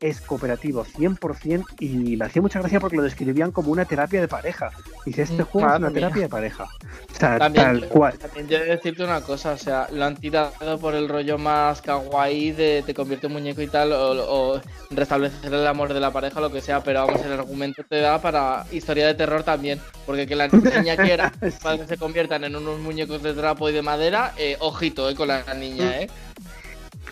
[0.00, 4.28] Es cooperativo 100% y me hacía mucha gracia porque lo describían como una terapia de
[4.28, 4.70] pareja.
[5.06, 6.64] Dice, este mm, juego es una terapia de pareja.
[6.64, 8.18] O sea, tal cual.
[8.18, 12.52] También yo decirte una cosa, o sea, lo han tirado por el rollo más kawaii
[12.52, 14.60] de te convierte en muñeco y tal, o
[14.96, 18.20] restablecer el amor de la pareja, lo que sea, pero vamos, el argumento te da
[18.20, 22.56] para historia de terror también, porque que la niña quiera para que se conviertan en
[22.56, 26.10] unos muñecos de trapo y de madera, eh, ojito eh, con la niña, ¿eh?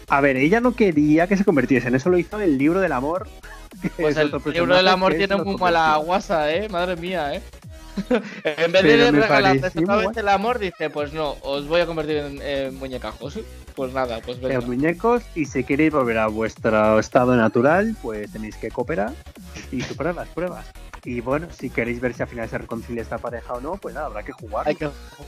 [0.09, 3.29] A ver, ella no quería que se convirtiesen, eso lo hizo el libro del amor.
[3.97, 6.69] Pues el libro del amor tiene muy mala guasa, ¿eh?
[6.69, 7.43] Madre mía, ¿eh?
[8.45, 13.38] en vez de regalarte el amor, dice, pues no, os voy a convertir en, muñecajos.
[13.81, 14.57] Pues nada, pues venga.
[14.57, 19.14] En muñecos, y si queréis volver a vuestro estado natural, pues tenéis que cooperar
[19.73, 20.66] y superar las pruebas.
[21.03, 23.95] Y bueno, si queréis ver si al final se reconcilia esta pareja o no, pues
[23.95, 24.66] nada, habrá que jugar.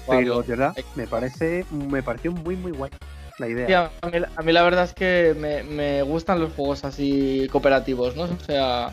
[0.07, 2.91] Pero de verdad, me parece, me pareció muy muy guay
[3.38, 3.91] la idea.
[4.03, 8.25] a, mí, la verdad es que me, me gustan los juegos así cooperativos, ¿no?
[8.25, 8.93] O sea,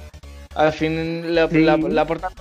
[0.56, 1.42] al fin le,
[2.00, 2.34] aportas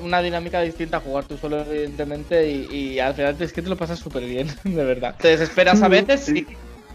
[0.00, 3.76] una, dinámica distinta a jugar tú solo, evidentemente, y, al final es que te lo
[3.76, 5.16] pasas súper bien, de verdad.
[5.20, 6.46] Te desesperas a veces, sí,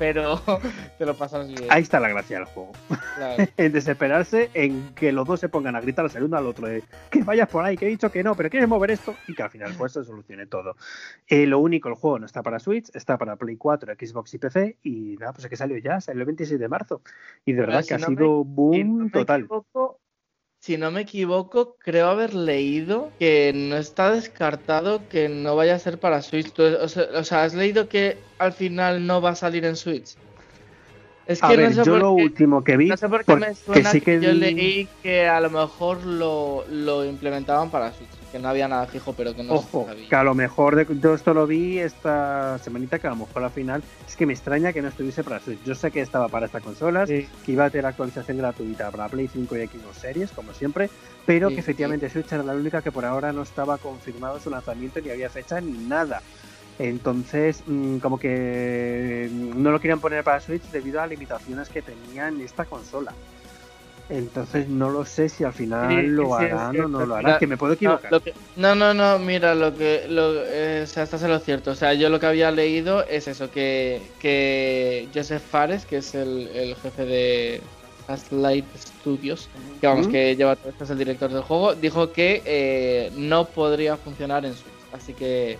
[0.01, 0.41] pero
[0.97, 1.65] te lo pasas bien.
[1.69, 2.71] Ahí está la gracia del juego.
[3.57, 6.81] en desesperarse, en que los dos se pongan a gritar el uno al otro de
[7.11, 9.43] que vayas por ahí, que he dicho que no, pero quieres mover esto, y que
[9.43, 10.75] al final pues se solucione todo.
[11.27, 14.37] Eh, lo único, el juego no está para Switch, está para Play 4, Xbox y
[14.39, 17.03] PC, y nada, pues es que salió ya, salió el 26 de marzo.
[17.45, 19.47] Y de verdad que ha sido boom total
[20.61, 25.79] si no me equivoco, creo haber leído que no está descartado que no vaya a
[25.79, 26.53] ser para Switch.
[26.59, 26.87] O
[27.23, 30.17] sea, ¿has leído que al final no va a salir en Switch?
[31.31, 32.87] Es que no sé yo lo último que vi.
[32.87, 37.05] No sé por qué me suena que, yo leí que a lo mejor lo, lo
[37.05, 40.33] implementaban para Switch que no había nada fijo, pero que no Ojo, que a lo
[40.33, 44.15] mejor de, yo esto lo vi esta semanita, que a lo mejor al final es
[44.15, 45.61] que me extraña que no estuviese para Switch.
[45.63, 49.27] Yo sé que estaba para estas consolas, que iba a tener actualización gratuita para Play
[49.27, 50.89] 5 y Xbox Series, como siempre,
[51.25, 55.01] pero que efectivamente Switch era la única que por ahora no estaba confirmado su lanzamiento,
[55.01, 56.21] ni había fecha ni nada.
[56.81, 62.41] Entonces, mm, como que no lo querían poner para Switch debido a limitaciones que tenían
[62.41, 63.13] esta consola.
[64.09, 67.55] Entonces no lo sé si al final lo harán o no lo harán, que me
[67.55, 68.11] puedo equivocar.
[68.57, 71.71] No, no, no, mira, lo que, lo, eh, o sea, estás en lo cierto.
[71.71, 76.15] O sea, yo lo que había leído es eso, que, que Joseph Fares, que es
[76.15, 77.61] el, el jefe de
[78.31, 82.41] Light Studios, que vamos, que lleva todo esto, es el director del juego, dijo que
[82.43, 84.73] eh, no podría funcionar en Switch.
[84.91, 85.57] Así que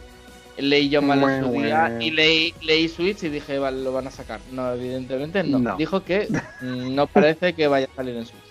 [0.58, 4.08] leí yo mal en su día y leí, leí Switch y dije, vale, lo van
[4.08, 4.40] a sacar.
[4.52, 5.76] No, evidentemente no.
[5.78, 6.28] Dijo que
[6.62, 8.42] no parece que vaya a salir en Switch.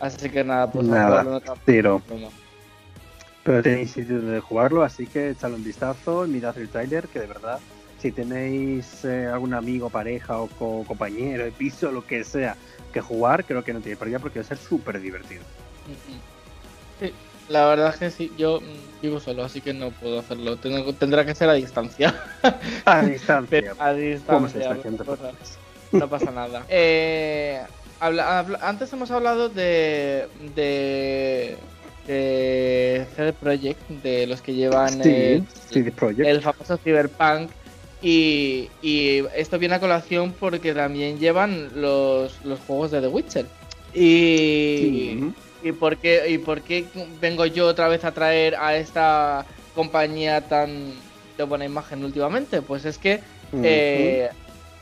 [0.00, 2.02] Así que nada, pues nada, no tiro.
[3.44, 7.26] Pero tenéis sitio de jugarlo, así que echadle un vistazo, mirad el trailer, que de
[7.26, 7.60] verdad,
[7.98, 10.48] si tenéis eh, algún amigo, pareja o
[10.84, 12.56] compañero de piso, lo que sea,
[12.92, 15.42] que jugar, creo que no tiene pérdida porque va a ser súper divertido.
[17.00, 17.12] Sí,
[17.52, 20.56] la verdad es que sí, yo mm, vivo solo, así que no puedo hacerlo.
[20.56, 22.14] Tengo, tendrá que ser a distancia.
[22.84, 23.74] A distancia.
[23.78, 24.76] a distancia.
[25.92, 26.64] no pasa nada.
[26.70, 27.60] Eh,
[28.62, 31.56] antes hemos hablado de, de,
[32.08, 37.50] de CD Projekt, de los que llevan el, el famoso Cyberpunk.
[38.02, 43.46] Y, y, esto viene a colación porque también llevan los, los juegos de The Witcher.
[43.94, 45.32] Y,
[45.62, 46.86] y, por qué, ¿Y por qué
[47.20, 50.92] vengo yo otra vez a traer a esta compañía tan
[51.36, 52.62] de buena imagen últimamente?
[52.62, 53.20] Pues es que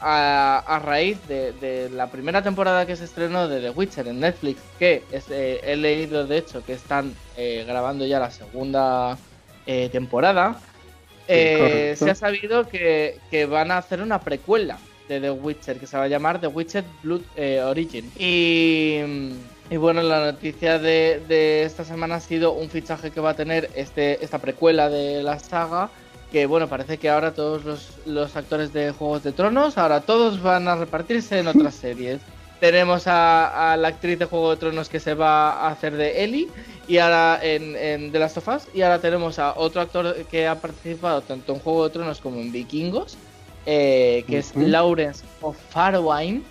[0.00, 5.02] a, raíz de, la primera temporada que se estrenó de The Witcher en Netflix, que
[5.12, 9.18] eh, he leído de hecho que están eh, grabando ya la segunda
[9.66, 10.60] eh, temporada,
[11.26, 16.04] se ha sabido que, van a hacer una precuela de The Witcher que se va
[16.04, 17.22] a llamar The Witcher Blood
[17.66, 18.10] Origin.
[18.18, 19.00] Y,
[19.76, 23.70] bueno, la noticia de, de, esta semana ha sido un fichaje que va a tener
[23.74, 25.90] este, esta precuela de la saga
[26.30, 27.64] que bueno, parece que ahora todos
[28.06, 32.20] los, actores de Juegos de Tronos, ahora todos van a repartirse en otras series.
[32.60, 36.48] Tenemos a, la actriz de Juego de Tronos que se va a hacer de Ellie
[36.86, 40.46] y ahora en, en The Last of Us y ahora tenemos a otro actor que
[40.46, 43.16] ha participado tanto en Juego de Tronos como en Vikingos,
[43.64, 46.42] eh, que es Lawrence of Farwine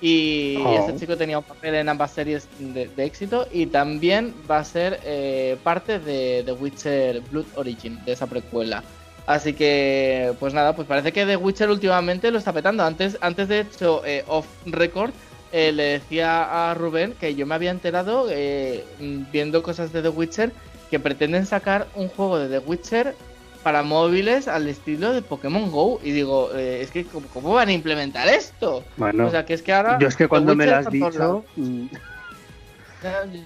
[0.00, 0.78] y oh.
[0.78, 5.00] este chico tenía un papel en ambas series de, éxito y también va a ser
[5.04, 8.82] eh, parte de The Witcher Blood Origin, de esa precuela.
[9.28, 12.82] Así que, pues nada, pues parece que The Witcher últimamente lo está petando.
[12.82, 15.10] Antes, antes de hecho, eh, off record,
[15.52, 18.86] eh, le decía a Rubén que yo me había enterado, eh,
[19.30, 20.52] viendo cosas de The Witcher,
[20.90, 23.14] que pretenden sacar un juego de The Witcher
[23.62, 26.00] para móviles al estilo de Pokémon Go.
[26.02, 28.84] Y digo, es que, ¿cómo, van a implementar esto?
[28.96, 29.98] Bueno, o sea, que es que ahora.
[29.98, 31.44] Yo es que cuando me lo has dicho.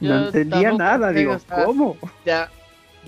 [0.01, 1.97] No entendía nada, digo, ¿cómo?
[2.25, 2.51] Ya,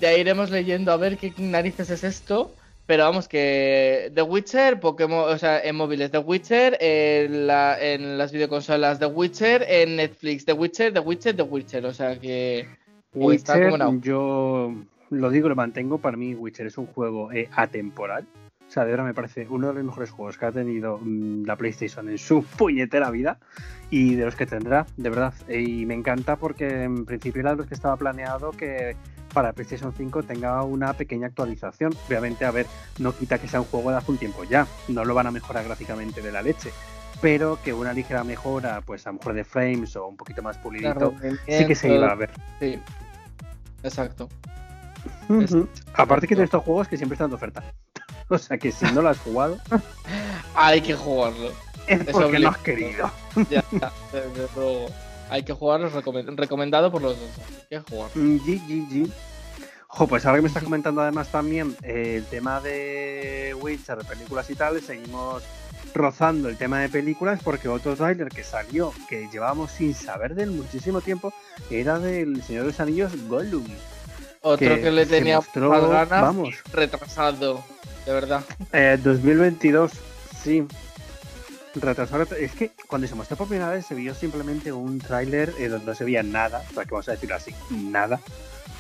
[0.01, 2.53] ya iremos leyendo a ver qué narices es esto.
[2.87, 8.19] Pero vamos, que The Witcher, Pokémon, o sea, en móviles The Witcher, en, la, en
[8.19, 12.69] las videoconsolas The Witcher, en Netflix The Witcher, The Witcher, The Witcher, o sea que...
[13.15, 14.75] Witcher, yo
[15.15, 18.27] lo digo, lo mantengo, para mí Witcher es un juego eh, atemporal.
[18.67, 21.45] O sea, de verdad me parece uno de los mejores juegos que ha tenido mm,
[21.45, 23.39] la PlayStation en su puñetera vida
[23.91, 25.35] y de los que tendrá, de verdad.
[25.49, 28.97] Y me encanta porque en principio era de los que estaba planeado que
[29.33, 31.93] para PlayStation 5 tenga una pequeña actualización.
[32.09, 32.67] Obviamente, a ver,
[32.99, 35.31] no quita que sea un juego de hace un tiempo ya, no lo van a
[35.31, 36.71] mejorar gráficamente de la leche,
[37.21, 40.57] pero que una ligera mejora, pues a lo mejor de frames o un poquito más
[40.59, 41.15] pulidito,
[41.47, 42.31] sí que se iba a ver.
[42.61, 42.79] Sí,
[43.83, 44.29] exacto.
[45.95, 47.63] Aparte que de estos juegos que siempre están de oferta.
[48.29, 49.59] o sea que si no lo has jugado,
[50.55, 51.53] hay que jugarlo.
[51.87, 53.11] Es porque no has querido.
[53.51, 53.65] ya,
[55.31, 55.89] hay que jugarlo,
[56.37, 57.31] recomendado por los dos.
[57.49, 58.11] Hay que jugar.
[58.15, 59.09] GGG.
[59.09, 64.05] Mm, pues ahora que me estás comentando además también eh, el tema de Witcher, de
[64.05, 65.43] películas y tal, seguimos
[65.95, 70.45] rozando el tema de películas porque otro trailer que salió, que llevábamos sin saber de
[70.45, 71.33] él muchísimo tiempo,
[71.71, 73.65] era del Señor de los Anillos Gollum.
[74.47, 76.55] Otro que, le tenía mostró, ganas vamos.
[76.71, 77.65] retrasado,
[78.05, 78.45] de verdad.
[79.03, 79.97] 2022, eh,
[80.43, 80.67] sí.
[81.75, 85.69] Retrasar, es que cuando se mostró por primera vez se vio simplemente un tráiler eh,
[85.69, 88.21] donde no se veía nada, o sea que vamos a decirlo así, nada,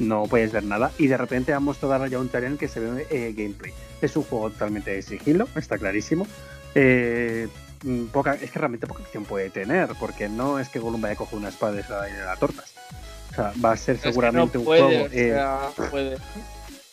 [0.00, 2.80] no puedes ver nada, y de repente han mostrado ya un trailer en que se
[2.80, 3.72] ve eh, gameplay.
[4.02, 6.26] Es un juego totalmente de sigilo, está clarísimo.
[6.74, 7.48] Eh,
[7.84, 11.14] mm, poca, es que realmente poca acción puede tener, porque no es que Gollum vaya
[11.14, 12.73] a coger una espada y le da tortas.
[13.34, 15.08] O sea, va a ser seguramente un juego.
[15.90, 16.16] puede.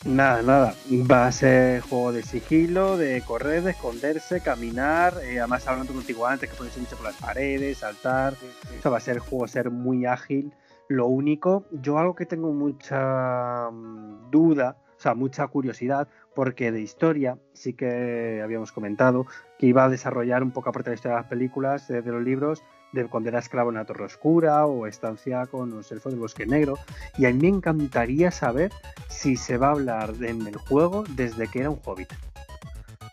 [0.04, 0.74] Nada, nada.
[0.90, 5.14] Va a ser juego de sigilo, de correr, de esconderse, caminar.
[5.22, 8.34] Eh, además, hablando contigo antes, que puedes irse por las paredes, saltar.
[8.80, 10.52] Eso va a ser juego, ser muy ágil.
[10.88, 16.82] Lo único, yo algo que tengo mucha mm, duda, o sea, mucha curiosidad, porque de
[16.82, 19.28] historia sí que habíamos comentado
[19.60, 22.24] que iba a desarrollar un poco aparte de la historia de las películas, de los
[22.24, 26.20] libros, de cuando era esclavo en la Torre Oscura o estancia con los elfos del
[26.20, 26.78] Bosque Negro.
[27.18, 28.72] Y a mí me encantaría saber
[29.08, 32.12] si se va a hablar en el juego desde que era un hobbit.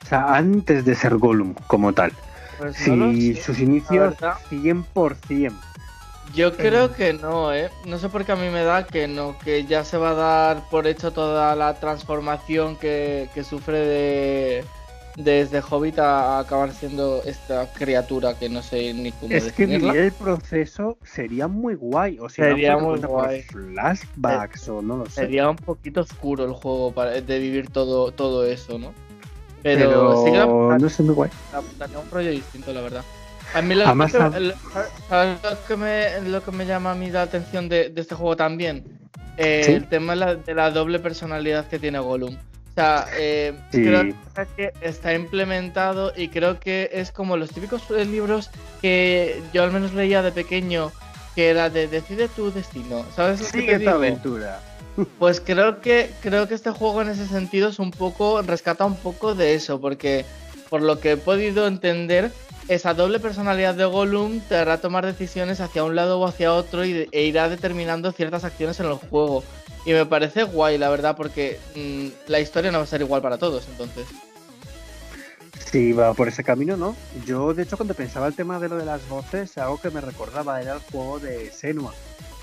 [0.03, 2.13] O sea, antes de ser Gollum como tal.
[2.59, 5.53] Pues si sus inicios 100%.
[6.35, 7.71] Yo creo que no, ¿eh?
[7.87, 10.15] No sé por qué a mí me da que no, que ya se va a
[10.15, 14.65] dar por hecho toda la transformación que, que sufre de,
[15.17, 19.97] desde Hobbit a acabar siendo esta criatura que no sé ni cómo Es que vivir
[19.97, 23.43] el proceso sería muy guay, o sea, sería muy guay.
[23.43, 25.23] flashbacks o no lo sé.
[25.23, 28.93] Sería un poquito oscuro el juego para, de vivir todo, todo eso, ¿no?
[29.63, 31.31] Pero, sí que no sé, muy guay.
[31.79, 33.05] Daría un rollo distinto, la verdad.
[33.55, 33.85] A mí lo,
[35.67, 38.85] que, me, lo que me llama a mí la atención de, este juego también?
[39.39, 42.37] Eh, el tema de la, doble personalidad que tiene Gollum.
[42.79, 44.15] O sea, eh, creo
[44.55, 49.95] que está implementado y creo que es como los típicos libros que yo al menos
[49.95, 50.93] leía de pequeño,
[51.35, 53.05] que era de decide tu destino.
[53.17, 53.41] ¿Sabes?
[53.41, 54.61] Sigue tu aventura.
[55.19, 58.97] Pues creo que creo que este juego en ese sentido es un poco rescata un
[58.97, 60.25] poco de eso, porque
[60.71, 62.31] por lo que he podido entender
[62.69, 66.85] esa doble personalidad de Gollum te hará tomar decisiones hacia un lado o hacia otro
[66.85, 69.43] y, e irá determinando ciertas acciones en el juego.
[69.87, 73.23] Y me parece guay, la verdad, porque mm, la historia no va a ser igual
[73.23, 74.07] para todos, entonces.
[75.71, 76.95] Sí, va por ese camino, ¿no?
[77.27, 80.01] Yo, de hecho, cuando pensaba el tema de lo de las voces, algo que me
[80.01, 81.95] recordaba era el juego de Senua,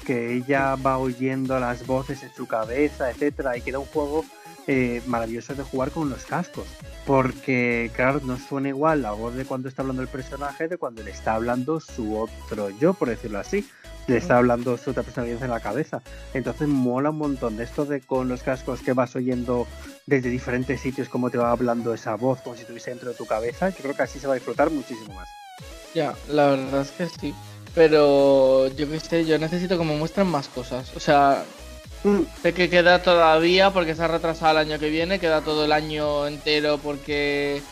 [0.06, 4.26] que ella va oyendo las voces en su cabeza, etcétera, y que era un juego
[4.68, 6.66] eh, maravilloso de jugar con los cascos.
[7.06, 11.04] Porque, claro, no suena igual la voz de cuando está hablando el personaje de cuando
[11.04, 13.68] le está hablando su otro yo, por decirlo así.
[14.08, 16.02] Le está hablando su otra personalidad en la cabeza.
[16.34, 19.68] Entonces mola un montón de esto de con los cascos que vas oyendo
[20.06, 23.26] desde diferentes sitios, cómo te va hablando esa voz, como si estuviese dentro de tu
[23.26, 23.70] cabeza.
[23.70, 25.28] Yo creo que así se va a disfrutar muchísimo más.
[25.94, 27.34] Ya, la verdad es que sí.
[27.74, 30.96] Pero yo que sé, yo necesito que me muestren más cosas.
[30.96, 31.44] O sea,
[32.42, 35.72] Sé que queda todavía porque se ha retrasado el año que viene, queda todo el
[35.72, 37.64] año entero porque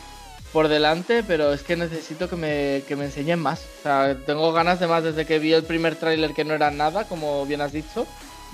[0.51, 3.61] por delante, pero es que necesito que me, que me enseñen más.
[3.79, 6.71] O sea, tengo ganas de más desde que vi el primer tráiler que no era
[6.71, 8.07] nada, como bien has dicho.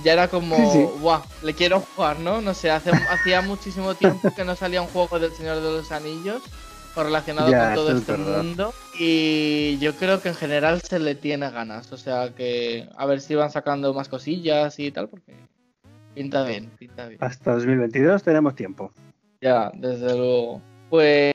[0.03, 0.57] Ya era como,
[1.01, 2.39] guau, le quiero jugar, ¿no?
[2.41, 5.91] No sé, hace, hacía muchísimo tiempo que no salía un juego del Señor de los
[5.91, 6.41] Anillos
[6.95, 8.73] relacionado con todo este mundo.
[8.97, 11.91] Y yo creo que en general se le tiene ganas.
[11.91, 15.33] O sea que a ver si van sacando más cosillas y tal, porque
[16.13, 17.19] Pinta bien, pinta bien.
[17.23, 18.91] Hasta 2022 tenemos tiempo.
[19.41, 20.61] Ya, desde luego.
[20.89, 21.33] Pues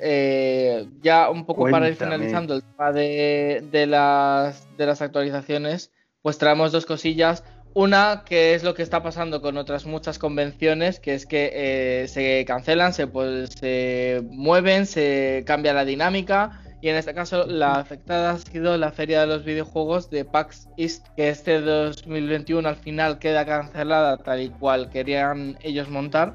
[0.00, 6.38] eh, ya un poco para ir finalizando el tema de, las, de las actualizaciones, pues
[6.38, 7.44] traemos dos cosillas.
[7.72, 12.08] Una que es lo que está pasando con otras muchas convenciones, que es que eh,
[12.08, 17.74] se cancelan, se, pues, se mueven, se cambia la dinámica y en este caso la
[17.74, 22.76] afectada ha sido la feria de los videojuegos de PAX East, que este 2021 al
[22.76, 26.34] final queda cancelada tal y cual querían ellos montar,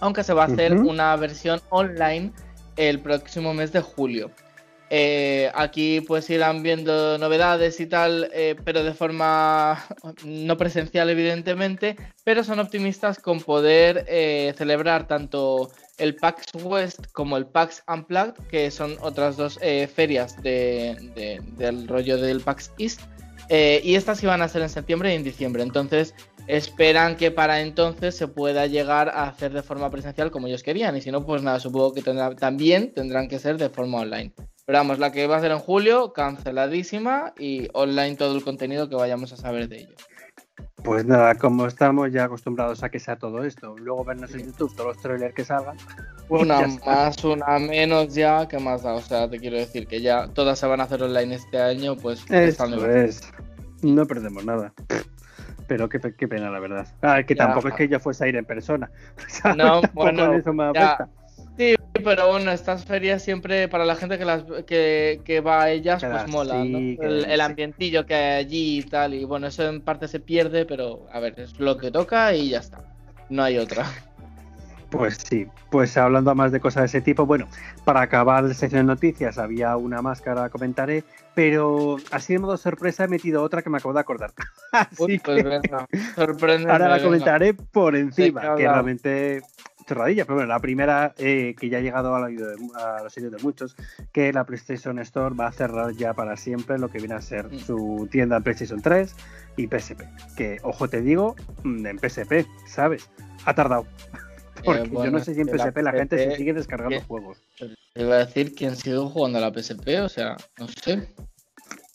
[0.00, 2.32] aunque se va a hacer una versión online
[2.76, 4.30] el próximo mes de julio.
[4.94, 9.82] Eh, aquí pues irán viendo novedades y tal, eh, pero de forma
[10.26, 15.70] no presencial evidentemente, pero son optimistas con poder eh, celebrar tanto
[16.02, 19.58] el PAX West como el PAX Unplugged, que son otras dos
[19.94, 23.00] ferias del rollo del PAX East.
[23.48, 25.62] y estas iban a ser en septiembre y en diciembre.
[25.62, 26.14] Entonces
[26.48, 30.96] esperan que para entonces se pueda llegar a hacer de forma presencial como ellos querían.
[30.96, 34.32] Y si no, pues nada, supongo que también tendrán que ser de forma online.
[34.64, 38.88] Pero vamos, la que va a ser en julio, canceladísima y online todo el contenido
[38.88, 39.94] que vayamos a saber de ello.
[40.84, 44.74] Pues nada, como estamos ya acostumbrados a que sea todo esto, luego vernos en YouTube
[44.74, 45.76] todos los trailers que salgan.
[46.28, 48.94] Una más, una menos ya, ¿qué más da?
[48.94, 51.94] O sea, te quiero decir que ya todas se van a hacer online este año,
[51.96, 52.24] pues...
[52.30, 53.20] Eso es.
[53.82, 54.72] No perdemos nada.
[55.66, 56.86] Pero qué, pena, la verdad.
[57.02, 58.90] Ah, que tampoco es que ya fuese a ir en persona.
[59.56, 61.08] No, bueno, eso me ya,
[62.02, 66.28] pero bueno, estas ferias siempre para la gente que las que, va a ellas, pues
[66.28, 66.78] mola, ¿no?
[66.78, 71.06] El, ambientillo que hay allí y tal, y bueno, eso en parte se pierde, pero
[71.12, 72.84] a ver, es lo que toca y ya está.
[73.30, 73.86] No hay otra.
[74.92, 77.48] Pues sí, pues hablando más de cosas de ese tipo, bueno,
[77.84, 81.02] para acabar la sección de noticias había una máscara, comentaré,
[81.34, 84.32] pero así de modo sorpresa he metido otra que me acabo de acordar.
[84.72, 85.86] así pues venga,
[86.70, 89.42] Ahora la comentaré por encima, que realmente
[89.86, 93.32] chorradilla, pero bueno, la primera eh, que ya ha llegado oído de, a los oídos
[93.32, 93.76] de muchos,
[94.12, 97.52] que la PlayStation Store va a cerrar ya para siempre lo que viene a ser
[97.52, 97.58] mm.
[97.58, 99.14] su tienda en PlayStation 3
[99.56, 100.02] y PSP.
[100.36, 103.08] Que, ojo te digo, mm, en PSP, ¿sabes?
[103.44, 103.86] Ha tardado.
[104.64, 107.38] Porque yo no sé si en PSP la, gente se sigue descargando juegos.
[107.94, 111.08] Iba a decir quién sigue jugando a la PSP, o sea, no sé.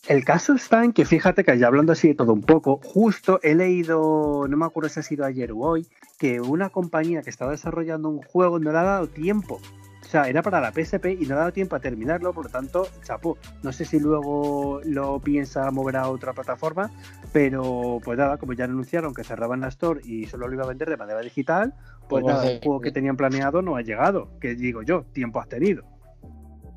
[0.07, 3.41] El caso está en que fíjate que ya hablando así de todo un poco, justo
[3.43, 5.85] he leído, no me acuerdo si ha sido ayer o hoy,
[6.17, 9.59] que una compañía que estaba desarrollando un juego no le ha dado tiempo.
[10.01, 12.49] O sea, era para la PSP y no ha dado tiempo a terminarlo, por lo
[12.49, 13.37] tanto, chapó.
[13.63, 16.89] No sé si luego lo piensa mover a otra plataforma,
[17.33, 20.67] pero pues nada, como ya anunciaron que cerraban la Store y solo lo iba a
[20.67, 21.73] vender de manera digital,
[22.07, 24.29] pues nada, el juego que tenían planeado no ha llegado.
[24.39, 25.96] Que digo yo, tiempo has tenido.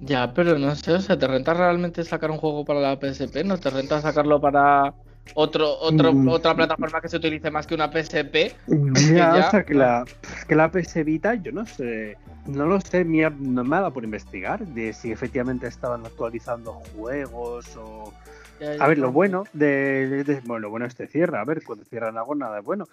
[0.00, 3.44] Ya, pero no sé, o sea, ¿te renta realmente sacar un juego para la PSP?
[3.44, 4.94] ¿No te renta sacarlo para
[5.34, 6.28] otro, otro, mm.
[6.28, 8.54] otra plataforma que se utilice más que una PSP.
[9.14, 10.04] Ya, o sea, que la,
[10.48, 13.92] que la PS Vita, yo no sé, no lo sé, ni no me ha dado
[13.92, 18.12] por investigar de si efectivamente estaban actualizando juegos o...
[18.78, 22.16] a ver, lo bueno de, bueno, lo bueno es que cierra, a ver, cuando cierran
[22.18, 22.86] algo nada es bueno,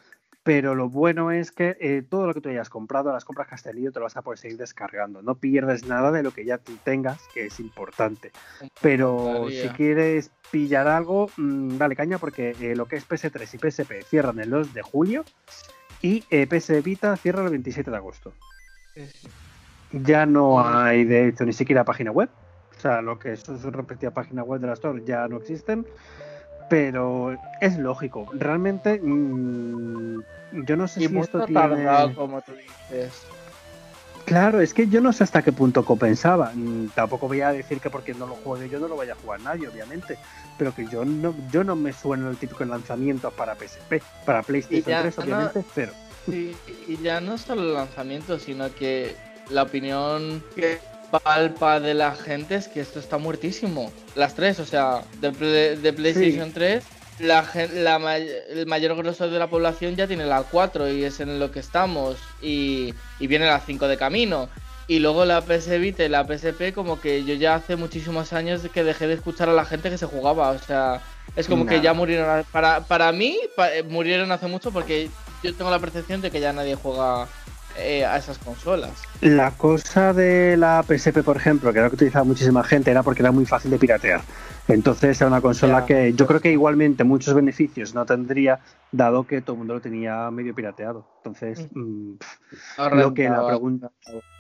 [0.47, 3.55] pero lo bueno es que eh, todo lo que tú hayas comprado, las compras que
[3.55, 5.21] has tenido, te lo vas a poder seguir descargando.
[5.21, 8.31] No pierdes nada de lo que ya tú tengas, que es importante.
[8.79, 13.57] Pero si quieres pillar algo, mm, dale caña, porque eh, lo que es PS3 y
[13.57, 15.25] PSP cierran el 2 de julio
[16.01, 18.31] y eh, PS Vita cierra el 27 de agosto.
[19.91, 22.29] Ya no hay, de hecho, ni siquiera página web.
[22.77, 25.85] O sea, lo que es su respectiva página web de la Store ya no existen.
[26.67, 28.25] Pero es lógico.
[28.33, 30.21] Realmente, mm,
[30.65, 32.13] yo no sé si esto tiene...
[32.15, 33.23] como tú dices.
[34.25, 36.51] Claro, es que yo no sé hasta qué punto compensaba.
[36.53, 39.15] Mm, tampoco voy a decir que porque no lo juegue yo no lo vaya a
[39.15, 40.17] jugar nadie, obviamente.
[40.57, 45.01] Pero que yo no, yo no me suena el típico lanzamiento para PSP, para PlayStation
[45.01, 45.93] 3, obviamente, cero.
[46.29, 46.53] Sí,
[46.89, 49.15] y ya no solo el lanzamiento, sino que
[49.49, 50.79] la opinión que
[51.11, 53.91] palpa de la gente es que esto está muertísimo.
[54.15, 55.31] Las tres, o sea, de,
[55.93, 56.83] PlayStation 3,
[57.19, 57.45] la,
[58.49, 61.59] el mayor grosor de la población ya tiene la 4 y es en lo que
[61.59, 62.17] estamos.
[62.41, 64.49] Y, viene la 5 de camino.
[64.89, 68.61] Y luego la PS Vita y la PSP, como que yo ya hace muchísimos años
[68.73, 70.51] que dejé de escuchar a la gente que se jugaba.
[70.51, 71.01] O sea,
[71.35, 72.45] es como que ya murieron.
[72.51, 73.37] Para, para mí,
[73.89, 75.09] murieron hace mucho porque
[75.43, 77.27] yo tengo la percepción de que ya nadie juega
[77.77, 78.91] eh, a esas consolas.
[79.21, 83.21] La cosa de la PSP, por ejemplo, que era que utilizaba muchísima gente, era porque
[83.21, 84.21] era muy fácil de piratear.
[84.67, 88.59] Entonces era una consola que yo creo que igualmente muchos beneficios no tendría,
[88.91, 91.07] dado que todo el mundo lo tenía medio pirateado.
[91.19, 91.79] Entonces, mm.
[91.81, 92.17] Mm,
[92.93, 93.91] lo que la pregunta,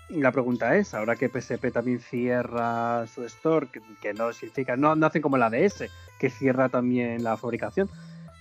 [0.09, 3.67] la pregunta es, ahora que PSP también cierra su store,
[4.01, 5.85] que, no significa, no, no hacen como la DS,
[6.19, 7.89] que cierra también la fabricación,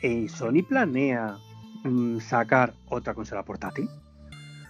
[0.02, 1.36] ¿y eh, ¿Sony planea
[1.84, 3.88] mm, sacar otra consola portátil?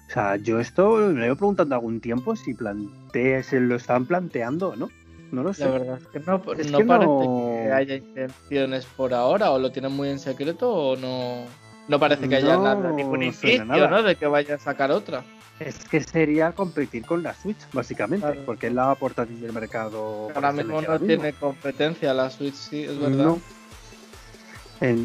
[0.08, 4.06] O sea, yo esto me lo he preguntando algún tiempo si plante, se lo están
[4.06, 4.90] planteando no.
[5.32, 5.64] No lo sé.
[5.64, 9.90] La verdad es que no, no parece que haya intenciones por ahora, o lo tienen
[9.90, 11.44] muy en secreto, o no,
[11.88, 14.02] no parece que haya nada, ningún indicio, ¿no?
[14.04, 15.24] De que vaya a sacar otra.
[15.58, 20.28] Es que sería competir con la Switch, básicamente, porque es la portátil del mercado.
[20.32, 23.36] Ahora mismo no tiene competencia la Switch, sí, es verdad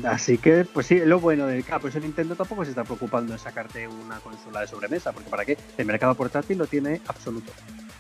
[0.05, 3.39] así que, pues sí, lo bueno del capo eso Nintendo tampoco se está preocupando en
[3.39, 5.57] sacarte una consola de sobremesa, porque ¿para qué?
[5.77, 7.51] El mercado portátil lo tiene absoluto.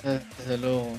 [0.03, 0.93] Desde luego.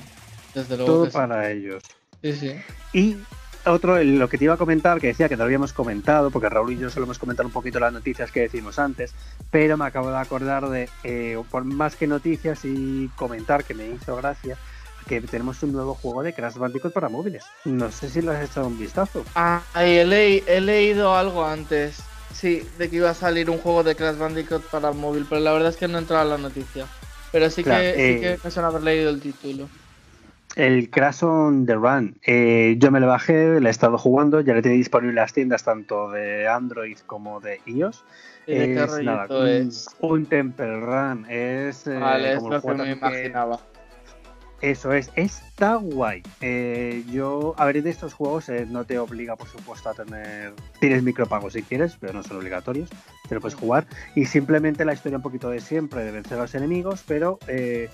[0.53, 1.83] Desde luego Todo para ellos.
[2.21, 2.55] Sí, sí.
[2.93, 3.17] Y
[3.65, 6.73] otro, lo que te iba a comentar, que decía que no habíamos comentado, porque Raúl
[6.73, 9.13] y yo solo hemos comentado un poquito las noticias que decimos antes,
[9.51, 13.87] pero me acabo de acordar de, eh, por más que noticias y comentar que me
[13.87, 14.57] hizo gracia,
[15.03, 17.45] que tenemos un nuevo juego de Crash Bandicoot para móviles.
[17.65, 19.23] No sé si lo has echado un vistazo.
[19.35, 22.03] Ah, he, leído algo antes.
[22.33, 25.53] Sí, de que iba a salir un juego de Crash Bandicoot para móvil, pero la
[25.53, 26.85] verdad es que no he entrado a la noticia.
[27.31, 29.67] Pero sí, que, sí que eh, me suena haber leído el título.
[30.55, 32.15] El Crash on the Run.
[32.25, 35.33] Eh, yo me lo bajé, lo he estado jugando, ya lo tiene disponible en las
[35.33, 38.03] tiendas tanto de Android como de iOS.
[38.45, 39.27] es, nada,
[39.99, 41.25] un, Temple Run.
[41.27, 43.59] Es, eh, vale, es lo que me imaginaba.
[44.63, 46.23] Eso es, está guay.
[46.39, 50.53] Eh, yo, a ver, de estos juegos eh, no te obliga, por supuesto, a tener.
[50.79, 52.89] Tienes micropagos si quieres, pero no son obligatorios.
[53.27, 53.85] Te lo puedes jugar.
[54.15, 57.89] Y simplemente la historia un poquito de siempre, de vencer a los enemigos, pero eh,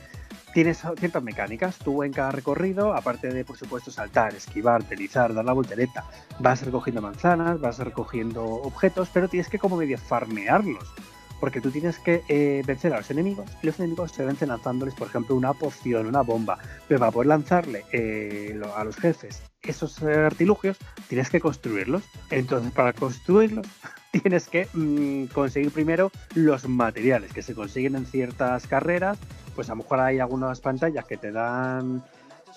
[0.53, 1.79] tienes ciertas mecánicas.
[1.79, 6.05] Tú en cada recorrido, aparte de, por supuesto, saltar, esquivar, deslizar, dar la voltereta,
[6.37, 10.93] vas recogiendo manzanas, vas recogiendo objetos, pero tienes que como medio farmearlos
[11.39, 14.93] porque tú tienes que eh, vencer a los enemigos y los enemigos se vencen lanzándoles,
[14.95, 16.57] por ejemplo, una poción, una bomba.
[16.87, 20.77] Pero para poder lanzarle eh, a los jefes esos artilugios,
[21.07, 22.03] tienes que construirlos.
[22.29, 23.67] Entonces, para construirlos,
[24.11, 29.17] tienes que mm, conseguir primero los materiales que se consiguen en ciertas carreras.
[29.55, 32.03] Pues a lo mejor hay algunas pantallas que te dan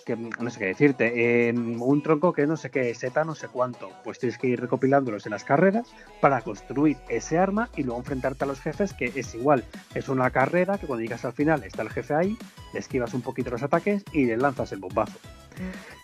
[0.02, 3.90] que no sé qué decirte, un tronco que no sé qué, Z no sé cuánto,
[4.04, 5.88] pues tienes que ir recopilándolos en las carreras
[6.20, 10.30] para construir ese arma y luego enfrentarte a los jefes, que es igual, es una
[10.30, 12.38] carrera que cuando llegas al final está el jefe ahí,
[12.72, 15.18] le esquivas un poquito los ataques y le lanzas el bombazo.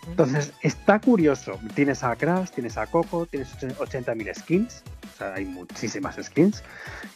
[0.06, 4.82] Entonces, está curioso, tienes a Crash, tienes a Coco, tienes 80.000 skins,
[5.18, 6.62] sea, hay muchísimas skins.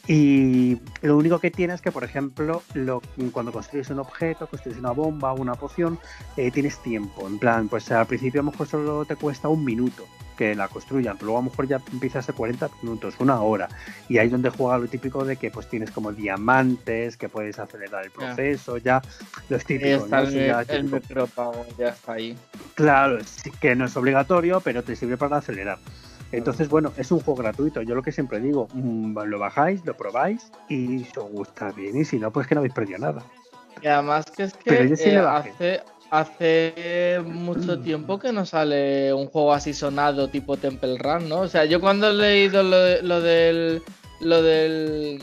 [0.07, 3.01] Y lo único que tiene es que, por ejemplo, lo,
[3.33, 5.99] cuando construyes un objeto, construyes una bomba, una poción,
[6.37, 7.27] eh, tienes tiempo.
[7.27, 10.07] En plan, pues al principio a lo mejor solo te cuesta un minuto
[10.43, 13.69] que la construyan, pero luego a lo mejor ya empiezas a 40 minutos, una hora.
[14.09, 17.61] Y ahí es donde juega lo típico de que pues tienes como diamantes, que puedes
[17.61, 19.01] acelerar el proceso, ya,
[19.49, 20.11] los típicos.
[20.11, 20.19] ¿no?
[20.19, 20.47] el,
[21.79, 22.37] ya, está ahí.
[22.75, 25.79] Claro, sí que no es obligatorio, pero te sirve para acelerar.
[26.33, 27.83] Entonces, bueno, es un juego gratuito.
[27.83, 31.97] Yo lo que siempre digo, mm, lo bajáis, lo probáis y si os gusta bien.
[31.97, 33.23] Y si no, pues que no habéis perdido nada.
[33.81, 35.83] Y además que es que eh, hace,
[36.13, 41.41] hace mucho tiempo que no sale un juego así sonado tipo Temple Run, ¿no?
[41.41, 43.83] O sea, yo cuando he leído lo, del
[44.21, 45.23] lo del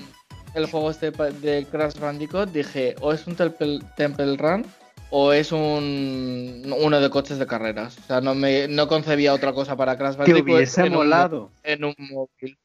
[0.56, 4.66] el juego este de Crash Bandicoot dije o es un Temple, Temple Run
[5.12, 7.96] o es un uno de coches de carreras.
[8.00, 11.52] O sea, no me no concebía otra cosa para Crash Bandicoot que hubiese en, molado.
[11.62, 12.58] en un móvil.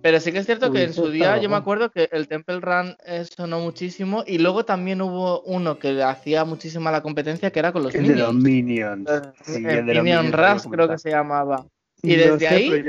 [0.00, 2.60] Pero sí que es cierto que en su día yo me acuerdo que el Temple
[2.60, 7.58] Run eh, sonó muchísimo y luego también hubo uno que hacía muchísima la competencia que
[7.58, 8.18] era con los el Minions.
[8.18, 9.10] De los Minions.
[9.42, 11.66] Sí, el, de Minion Rush creo que se llamaba.
[12.02, 12.84] Y desde ahí...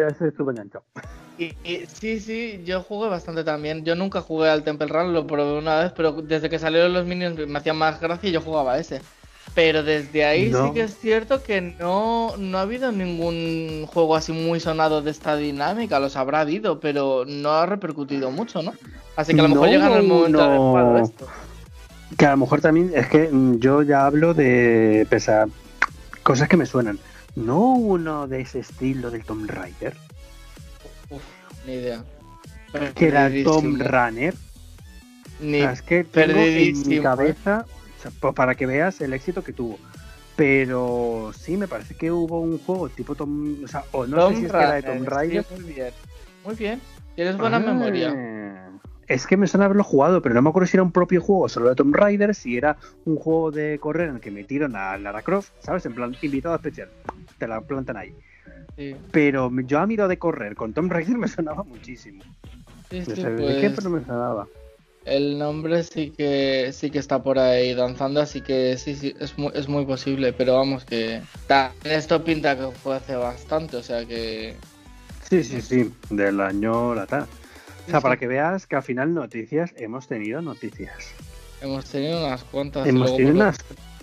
[1.40, 3.86] Y, y, sí, sí, yo jugué bastante también.
[3.86, 7.06] Yo nunca jugué al Temple Run, lo probé una vez, pero desde que salieron los
[7.06, 9.02] Minions me hacían más gracia y yo jugaba ese.
[9.60, 14.32] Pero desde ahí sí que es cierto que no, no ha habido ningún juego así
[14.32, 16.00] muy sonado de esta dinámica.
[16.00, 18.74] Los habrá habido, pero no ha repercutido mucho, ¿no?
[19.18, 21.28] Así que a lo mejor llega el momento adecuado esto.
[22.18, 25.50] Que a lo mejor también es que mm, yo ya hablo de pesar
[26.24, 26.98] cosas que me suenan.
[27.36, 29.94] ¿No uno de ese estilo del Tomb Raider?
[31.10, 31.22] Uf,
[31.68, 32.02] ni idea.
[32.96, 34.34] Que era Tomb Runner.
[35.42, 37.66] Ni es que tengo en mi cabeza
[38.20, 39.78] pues para que veas el éxito que tuvo.
[40.36, 43.64] Pero sí, me parece que hubo un juego tipo Tom.
[43.64, 45.44] O sea, o no Tom sé si es que era de Tomb Raider.
[45.44, 45.94] Sí, muy bien.
[46.46, 46.82] Muy bien.
[47.16, 48.70] Tienes buena ah, memoria.
[49.08, 51.50] Es que me suena haberlo jugado, pero no me acuerdo si era un propio juego
[51.50, 54.98] solo de Tomb Raider, si era un juego de correr en el que metieron a
[54.98, 55.86] Lara Croft, ¿sabes?
[55.86, 56.90] En plan, invitado especial.
[57.38, 58.16] Te la plantan ahí.
[58.78, 58.96] Sí.
[59.12, 62.24] Pero yo a miro de correr con Tomb Raider me sonaba muchísimo.
[62.90, 63.56] Sí, sí, no sé pues...
[63.56, 64.48] de qué, pero me sonaba.
[65.06, 69.38] El nombre sí que sí que está por ahí danzando, así que sí, sí, es
[69.38, 71.22] muy, es muy posible, pero vamos que
[71.84, 74.56] esto pinta que fue hace bastante, o sea que...
[75.30, 77.28] Sí, sí, sí, del año la tal.
[77.88, 81.12] O sea, para que veas que al final noticias hemos tenido noticias.
[81.62, 82.88] Hemos tenido unas cuantas.
[82.88, 83.58] Hemos tenido unas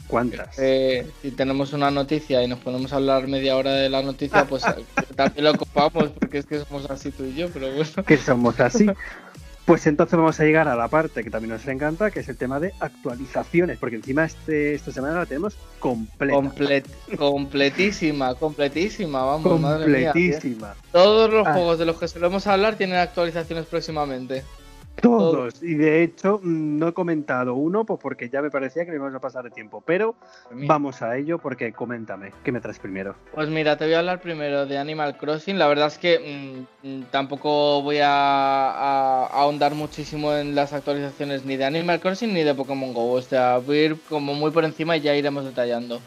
[0.09, 0.59] cuantas.
[0.59, 4.45] Eh, si tenemos una noticia y nos ponemos a hablar media hora de la noticia,
[4.45, 4.65] pues
[5.17, 8.05] también lo ocupamos, porque es que somos así tú y yo, pero bueno.
[8.07, 8.87] Que somos así.
[9.67, 12.37] Pues entonces vamos a llegar a la parte que también nos encanta, que es el
[12.37, 16.35] tema de actualizaciones, porque encima este, esta semana la tenemos completa.
[16.35, 16.87] Complet,
[17.17, 20.69] completísima, completísima, vamos, completísima.
[20.69, 21.53] Madre mía, Todos los ah.
[21.55, 24.45] juegos de los que solemos hablar tienen actualizaciones próximamente.
[25.01, 25.63] Todos.
[25.63, 28.97] Y de hecho, mm, no he comentado uno pues porque ya me parecía que me
[28.97, 29.83] íbamos a pasar de tiempo.
[29.85, 30.15] Pero
[30.51, 33.15] vamos a ello porque coméntame, ¿qué me traes primero?
[33.35, 35.59] Pues mira, te voy a hablar primero de Animal Crossing.
[35.59, 41.57] La verdad es que mmm, tampoco voy a, a, ahondar muchísimo en las actualizaciones ni
[41.57, 43.13] de Animal Crossing ni de Pokémon Go.
[43.13, 46.01] O sea, voy a ir como muy por encima y ya iremos detallando.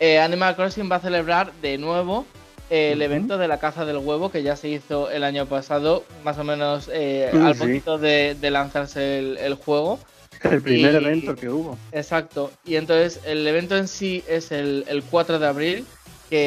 [0.00, 2.26] Eh, Animal Crossing va a celebrar de nuevo
[2.70, 6.38] el evento de la caza del huevo que ya se hizo el año pasado, más
[6.38, 7.60] o menos eh, Mm, al sí.
[7.60, 9.98] poquito de, de lanzarse el, el juego.
[10.42, 11.78] El primer Y- evento que hubo.
[11.92, 12.50] Exacto.
[12.64, 15.86] Y entonces el evento en sí es el, el 4 de abril,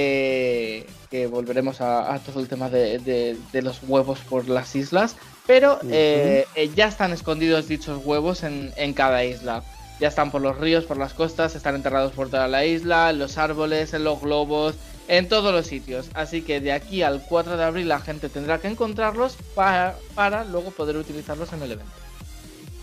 [0.02, 4.76] que, que volveremos a, a todo el tema de, de- de los huevos por las
[4.76, 5.16] islas.
[5.46, 9.64] Pero eh, eh, ya están escondidos dichos huevos en, en cada isla.
[10.00, 13.18] Ya están por los ríos, por las costas, están enterrados por toda la isla, en
[13.20, 14.76] los árboles, en los globos,
[15.08, 16.10] en todos los sitios.
[16.14, 20.44] Así que de aquí al 4 de abril la gente tendrá que encontrarlos para, para
[20.44, 21.92] luego poder utilizarlos en el evento.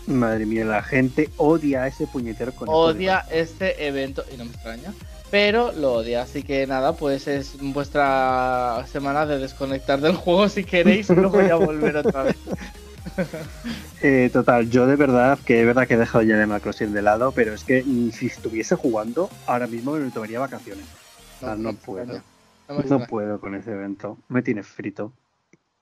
[0.07, 2.77] Madre mía, la gente odia a ese puñetero conejo.
[2.77, 4.93] odia este evento y no me extraña,
[5.31, 6.21] pero lo odia.
[6.21, 11.41] Así que nada, pues es vuestra semana de desconectar del juego si queréis y luego
[11.41, 12.35] ya volver otra vez.
[14.01, 17.01] Eh, total, yo de verdad que es verdad que he dejado ya de Macrosin de
[17.01, 20.85] lado, pero es que mm, si estuviese jugando, ahora mismo me tomaría vacaciones.
[21.41, 22.21] Ah, no puedo.
[22.67, 24.17] No puedo con ese evento.
[24.29, 25.13] Me tiene frito.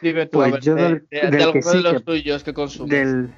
[0.00, 1.82] Dime tú, Pues a ver, yo de, del- de- del de que alguno sí de
[1.82, 2.90] los que- tuyos que consumes.
[2.90, 3.30] Del,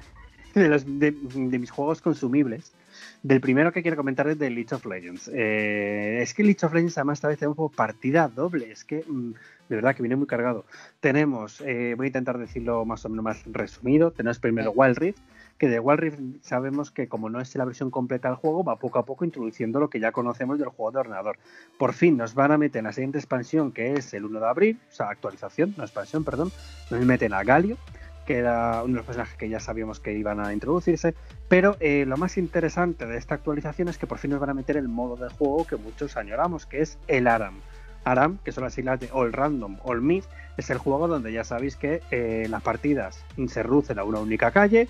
[0.55, 2.73] de, los, de, de mis juegos consumibles.
[3.21, 5.29] Del primero que quiero comentar es de League of Legends.
[5.33, 8.71] Eh, es que League of Legends además esta vez tenemos como partida doble.
[8.71, 9.31] Es que mm,
[9.69, 10.65] de verdad que viene muy cargado.
[10.99, 14.11] Tenemos, eh, voy a intentar decirlo más o menos más resumido.
[14.11, 15.19] Tenemos primero Wild Rift,
[15.57, 18.99] que de Wild sabemos que como no es la versión completa del juego, va poco
[18.99, 21.37] a poco introduciendo lo que ya conocemos del juego de ordenador.
[21.77, 24.47] Por fin nos van a meter en la siguiente expansión, que es el 1 de
[24.47, 26.51] abril, o sea, actualización, no expansión, perdón,
[26.91, 27.77] nos meten a Galio,
[28.25, 31.13] que era uno de los personajes que ya sabíamos que iban a introducirse,
[31.47, 34.53] pero eh, lo más interesante de esta actualización es que por fin nos van a
[34.53, 37.61] meter el modo de juego que muchos añoramos, que es el ARAM.
[38.03, 40.25] ARAM, que son las siglas de All Random, All Myth,
[40.57, 44.51] es el juego donde ya sabéis que eh, las partidas se reducen a una única
[44.51, 44.87] calle,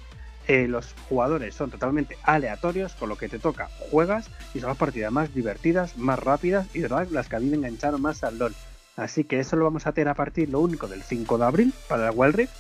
[0.48, 4.78] eh, los jugadores son totalmente aleatorios, con lo que te toca juegas y son las
[4.78, 7.08] partidas más divertidas, más rápidas y ¿verdad?
[7.12, 8.54] las que a mí me engancharon más al LOL.
[8.96, 11.74] Así que eso lo vamos a tener a partir lo único del 5 de abril
[11.90, 12.54] para el Wild Rift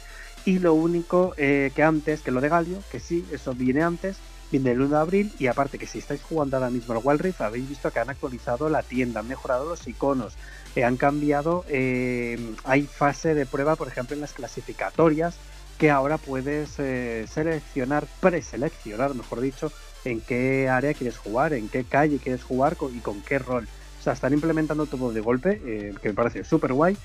[0.45, 4.17] y lo único eh, que antes, que lo de Galio, que sí, eso viene antes,
[4.51, 7.21] viene el 1 de abril y aparte que si estáis jugando ahora mismo al Wild
[7.21, 10.33] Rift habéis visto que han actualizado la tienda, han mejorado los iconos,
[10.75, 15.37] eh, han cambiado, hay fase de prueba por ejemplo en las clasificatorias
[15.77, 19.71] que ahora puedes eh, seleccionar, preseleccionar, mejor dicho,
[20.05, 23.67] en qué área quieres jugar, en qué calle quieres jugar y con qué rol.
[23.99, 26.97] O sea, están implementando todo de golpe, eh, que me parece súper guay.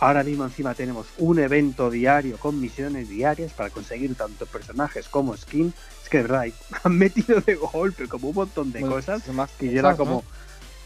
[0.00, 5.36] Ahora mismo encima tenemos un evento diario con misiones diarias para conseguir tanto personajes como
[5.36, 5.72] skin.
[6.02, 6.46] Es que de verdad,
[6.84, 9.22] han metido de golpe como un montón de cosas
[9.58, 10.22] que yo era como...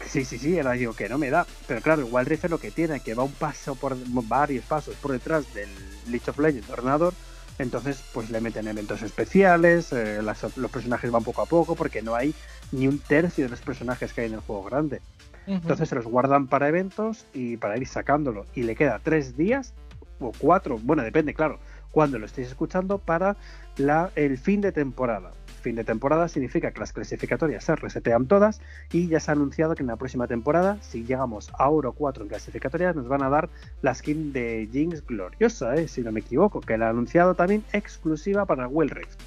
[0.09, 1.45] Sí, sí, sí, era digo que no me da.
[1.65, 3.95] Pero claro, igual Rift es lo que tiene, que va un paso por
[4.27, 5.69] varios pasos por detrás del
[6.07, 7.13] League of Legends ordenador
[7.59, 12.15] entonces, pues le meten eventos especiales, eh, los personajes van poco a poco, porque no
[12.15, 12.33] hay
[12.71, 15.01] ni un tercio de los personajes que hay en el juego grande.
[15.45, 18.45] Entonces se los guardan para eventos y para ir sacándolo.
[18.55, 19.73] Y le queda tres días
[20.19, 21.59] o cuatro, bueno, depende, claro,
[21.91, 23.35] cuando lo estéis escuchando, para
[23.77, 25.31] la, el fin de temporada
[25.63, 28.61] fin de temporada significa que las clasificatorias se resetean todas
[28.91, 32.23] y ya se ha anunciado que en la próxima temporada, si llegamos a Oro 4
[32.23, 33.49] en clasificatorias, nos van a dar
[33.81, 35.87] la skin de Jinx gloriosa, ¿eh?
[35.87, 39.19] si no me equivoco, que la ha anunciado también exclusiva para Well Rift.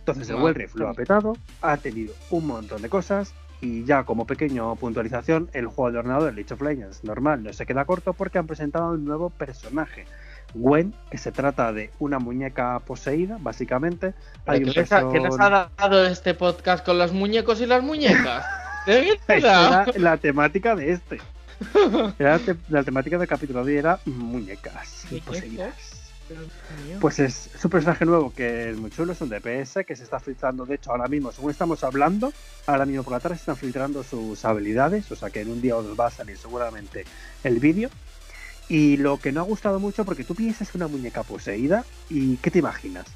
[0.00, 3.84] Entonces el ah, Well Rift lo ha petado, ha tenido un montón de cosas, y
[3.84, 7.84] ya como pequeño puntualización, el juego de ordenador League of Legends normal no se queda
[7.84, 10.04] corto porque han presentado un nuevo personaje,
[10.54, 14.14] Gwen, que se trata de una muñeca poseída, básicamente.
[14.46, 18.46] Hay ¿Qué, nos ha dado este podcast con los muñecos y las muñecas?
[19.28, 21.20] era la temática de este.
[22.68, 25.98] la temática del capítulo de era muñecas poseídas.
[27.00, 30.20] Pues es, un personaje nuevo que es muy chulo, es un DPS que se está
[30.20, 32.32] filtrando, de hecho ahora mismo, según estamos hablando,
[32.66, 35.62] ahora mismo por la tarde se están filtrando sus habilidades, o sea que en un
[35.62, 37.06] día os va a salir seguramente
[37.44, 37.88] el vídeo
[38.68, 42.50] y lo que no ha gustado mucho, porque tú piensas una muñeca poseída, ¿y qué
[42.50, 43.06] te imaginas?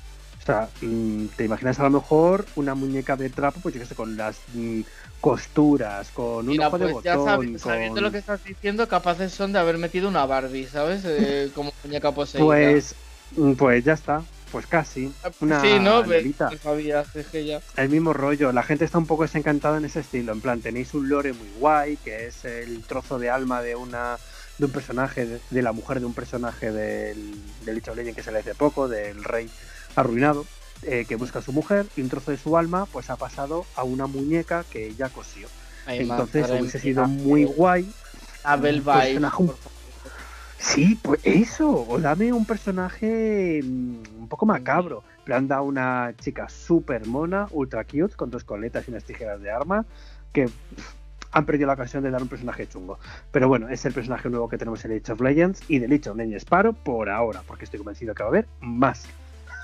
[0.42, 3.86] O sea, mm, te imaginas a lo mejor una muñeca de trapo, pues yo qué
[3.86, 4.80] sé, con las mm,
[5.20, 7.58] costuras, con un ojo de pues botón.
[7.58, 11.02] sabiendo lo que estás diciendo, capaces son de haber metido una Barbie, ¿sabes?
[11.04, 12.44] Eh, como muñeca poseída.
[12.44, 12.94] Pues,
[13.36, 14.22] mm, pues ya está.
[14.50, 15.10] Pues casi.
[15.40, 16.04] Una sí, ¿no?
[16.62, 17.62] Sabías, que ya.
[17.76, 18.52] El mismo rollo.
[18.52, 20.32] La gente está un poco desencantada en ese estilo.
[20.32, 24.18] En plan, tenéis un lore muy guay, que es el trozo de alma de una
[24.62, 27.34] de un personaje, de, la mujer de un personaje del,
[27.64, 29.50] del Lich of que se le hace poco, del rey
[29.96, 30.46] arruinado,
[30.82, 33.66] eh, que busca a su mujer y un trozo de su alma pues ha pasado
[33.74, 35.48] a una muñeca que ella cosió.
[35.88, 37.92] Entonces hubiese sido muy guay.
[38.44, 38.82] Abel
[40.58, 45.02] Sí, pues eso, o dame un personaje mm, un poco macabro.
[45.26, 49.50] Le han una chica súper mona, ultra cute, con dos coletas y unas tijeras de
[49.50, 49.84] arma,
[50.32, 50.48] que
[51.32, 52.98] han perdido la ocasión de dar un personaje chungo.
[53.30, 56.10] Pero bueno, es el personaje nuevo que tenemos en Age of Legends y de Age
[56.10, 59.06] of Legends Paro por ahora, porque estoy convencido que va a haber más.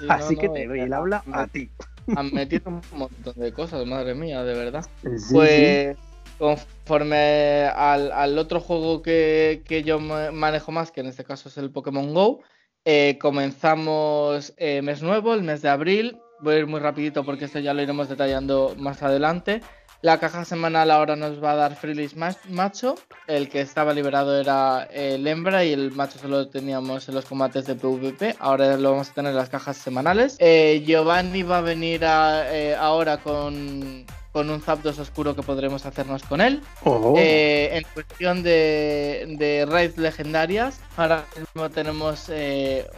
[0.09, 1.71] Así que te doy el habla a ti.
[2.17, 4.87] Han metido un montón de cosas, madre mía, de verdad.
[5.31, 5.97] pues
[6.39, 12.15] conforme al, otro juego que, yo manejo más, que en este caso es el Pokémon
[12.15, 12.41] Go,
[12.85, 16.17] eh, comenzamos eh, mes nuevo, el mes de abril.
[16.41, 19.61] Voy a ir muy rapidito porque esto ya lo iremos detallando más adelante.
[20.01, 22.17] La caja semanal ahora nos va a dar Freelist
[22.49, 22.95] macho.
[23.27, 27.67] El que estaba liberado era el hembra y el macho solo teníamos en los combates
[27.67, 28.37] de PvP.
[28.39, 30.37] Ahora lo vamos a tener en las cajas semanales.
[30.39, 36.23] Eh, Giovanni va a venir eh, ahora con, con un Zapdos oscuro que podremos hacernos
[36.23, 36.61] con él.
[36.85, 37.15] Oh.
[37.17, 42.31] Eh, en cuestión de, de raids legendarias, ahora mismo tenemos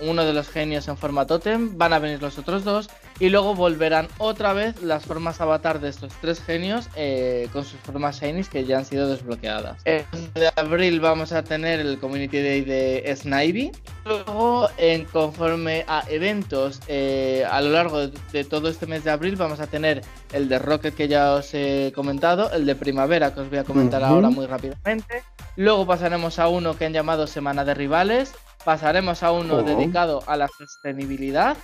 [0.00, 1.76] uno de los genios en forma totem.
[1.76, 2.88] Van a venir los otros dos.
[3.20, 7.78] Y luego volverán otra vez las formas avatar de estos tres genios eh, con sus
[7.80, 9.82] formas shinies que ya han sido desbloqueadas.
[9.84, 13.72] En de abril vamos a tener el Community Day de Snivy.
[14.04, 19.36] Luego, en conforme a eventos eh, a lo largo de, todo este mes de abril,
[19.36, 23.40] vamos a tener el de Rocket que ya os he comentado, el de primavera que
[23.40, 25.22] os voy a comentar ahora muy rápidamente.
[25.56, 28.32] Luego pasaremos a uno que han llamado Semana de Rivales.
[28.64, 29.62] Pasaremos a uno oh.
[29.62, 31.56] dedicado a la sostenibilidad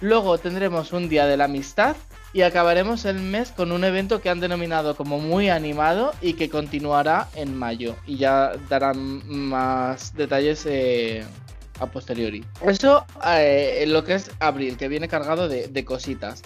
[0.00, 1.96] Luego tendremos un día de la amistad
[2.32, 6.48] y acabaremos el mes con un evento que han denominado como muy animado y que
[6.48, 7.96] continuará en mayo.
[8.06, 11.24] Y ya darán más detalles eh,
[11.80, 12.44] a posteriori.
[12.66, 16.42] Eso eh, lo que es abril, que viene cargado de, cositas.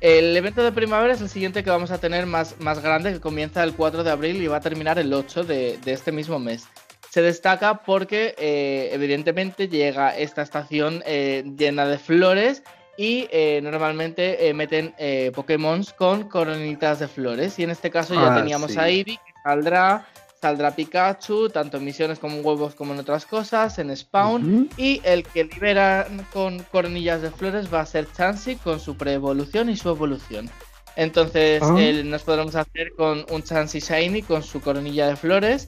[0.00, 3.20] El evento de primavera es el siguiente que vamos a tener más, más grande, que
[3.20, 6.66] comienza el 4 de abril y va a terminar el 8 de, este mismo mes.
[7.10, 12.62] Se destaca porque eh, evidentemente llega esta estación llena de flores
[12.96, 17.58] y eh, normalmente eh, meten eh, Pokémon con coronitas de flores.
[17.58, 20.06] Y en este caso ya ah, teníamos a Eevee, que saldrá,
[20.44, 24.68] saldrá Pikachu, tanto en misiones como en huevos como en otras cosas, en Spawn.
[24.76, 29.70] Y el que libera con coronillas de flores va a ser Chansey con su pre-evolución
[29.70, 30.50] y su evolución.
[30.96, 31.72] Entonces ah.
[32.04, 35.66] nos podremos hacer con un Chansey Shiny con su coronilla de flores.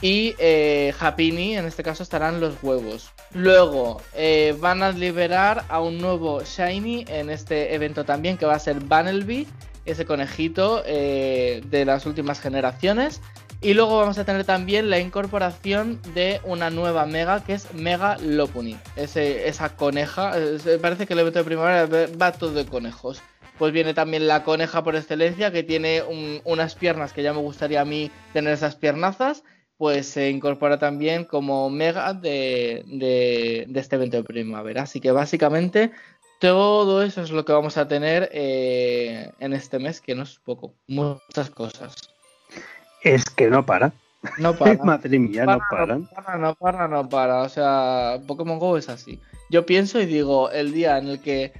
[0.00, 3.12] Y eh, Happiny, en este caso, estarán los huevos.
[3.34, 8.54] Luego eh, van a liberar a un nuevo Shiny en este evento también, que va
[8.54, 9.46] a ser Banelby,
[9.84, 13.20] ese conejito eh, de las últimas generaciones.
[13.60, 18.16] Y luego vamos a tener también la incorporación de una nueva Mega, que es Mega
[18.18, 18.76] Lopuni.
[18.94, 20.34] Esa coneja,
[20.80, 23.20] parece que el evento de primavera va todo de conejos.
[23.58, 26.02] Pues viene también la coneja por excelencia, que tiene
[26.44, 29.42] unas piernas que ya me gustaría a mí tener esas piernazas
[29.78, 34.82] pues se incorpora también como mega de, este evento de primavera.
[34.82, 35.92] Así que básicamente
[36.40, 40.40] todo eso es lo que vamos a tener eh, en este mes, que no es
[40.44, 42.17] poco, muchas cosas.
[43.02, 43.92] Es que no para.
[44.38, 44.74] No para.
[44.84, 45.96] Madre mía, no, para.
[45.98, 47.42] No para, no para, no para.
[47.42, 49.20] O sea, Pokémon Go es así.
[49.50, 51.52] Yo pienso y digo, el día en el que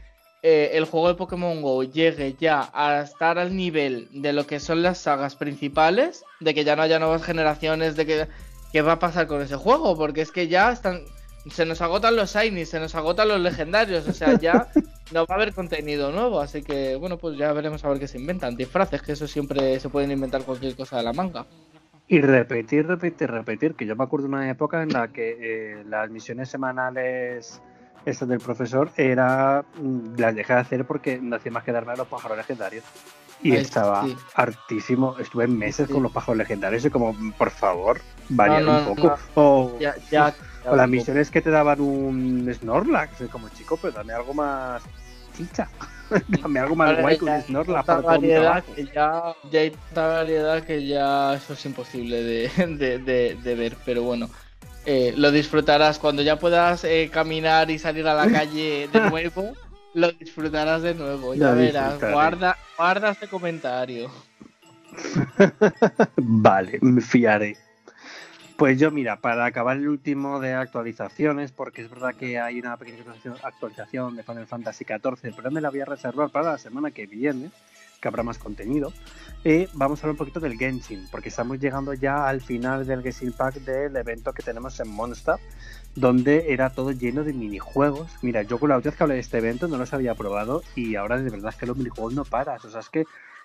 [0.43, 4.61] eh, el juego de Pokémon Go llegue ya a estar al nivel de lo que
[4.61, 8.29] son las sagas principales, de que ya no haya nuevas generaciones, de que
[8.73, 11.03] qué va a pasar con ese juego, porque es que ya están
[11.51, 14.69] se nos agotan los shinies, se nos agotan los legendarios, o sea, ya
[15.13, 18.09] no va a haber contenido nuevo, así que bueno, pues ya veremos a ver qué
[18.09, 21.47] se inventan, disfraces, que eso siempre se pueden inventar cualquier cosa de la manga.
[22.07, 25.85] Y repetir, repetir, repetir, que yo me acuerdo de una época en la que eh,
[25.85, 27.61] las misiones semanales
[28.07, 31.93] esta del profesor era mm, las dejé de hacer porque no hacía más que darme
[31.93, 32.85] a los pájaros legendarios.
[33.41, 34.05] Y estaba
[34.35, 38.01] hartísimo estuve meses con los pájaros legendarios y como por favor
[38.31, 39.17] vayan un poco
[40.71, 44.83] o, las misiones que te daban un Snorlax como chico pero dame algo más
[45.37, 45.69] chicha
[46.43, 50.63] dame algo más guay que un Snorlax para variedad que ya, ya hay tanta variedad
[50.65, 52.23] que ya eso es imposible
[52.57, 54.29] de, de ver pero bueno
[54.91, 59.53] eh, lo disfrutarás cuando ya puedas eh, caminar y salir a la calle de nuevo.
[59.93, 62.01] lo disfrutarás de nuevo, ya verás.
[62.01, 64.11] Guarda, guarda este comentario.
[66.17, 67.59] vale, me fiaré.
[68.59, 72.77] Pues yo, mira, para acabar el último de actualizaciones, porque es verdad que hay una
[72.77, 73.05] pequeña
[73.41, 77.07] actualización de Final Fantasy XIV, pero me la voy a reservar para la semana que
[77.07, 77.53] viene,
[78.01, 78.93] que habrá más contenido.
[79.45, 83.05] Y vamos a hablar un poquito del Genshin, porque estamos llegando ya al final del
[83.05, 85.37] Genshin Pack del evento que tenemos en Monster,
[85.95, 88.11] donde era todo lleno de minijuegos.
[88.23, 90.65] Mira, yo con la última vez que hablé de este evento no los había probado
[90.75, 92.65] y ahora de verdad es que los minijuegos no paras.
[92.65, 93.05] O sea, es que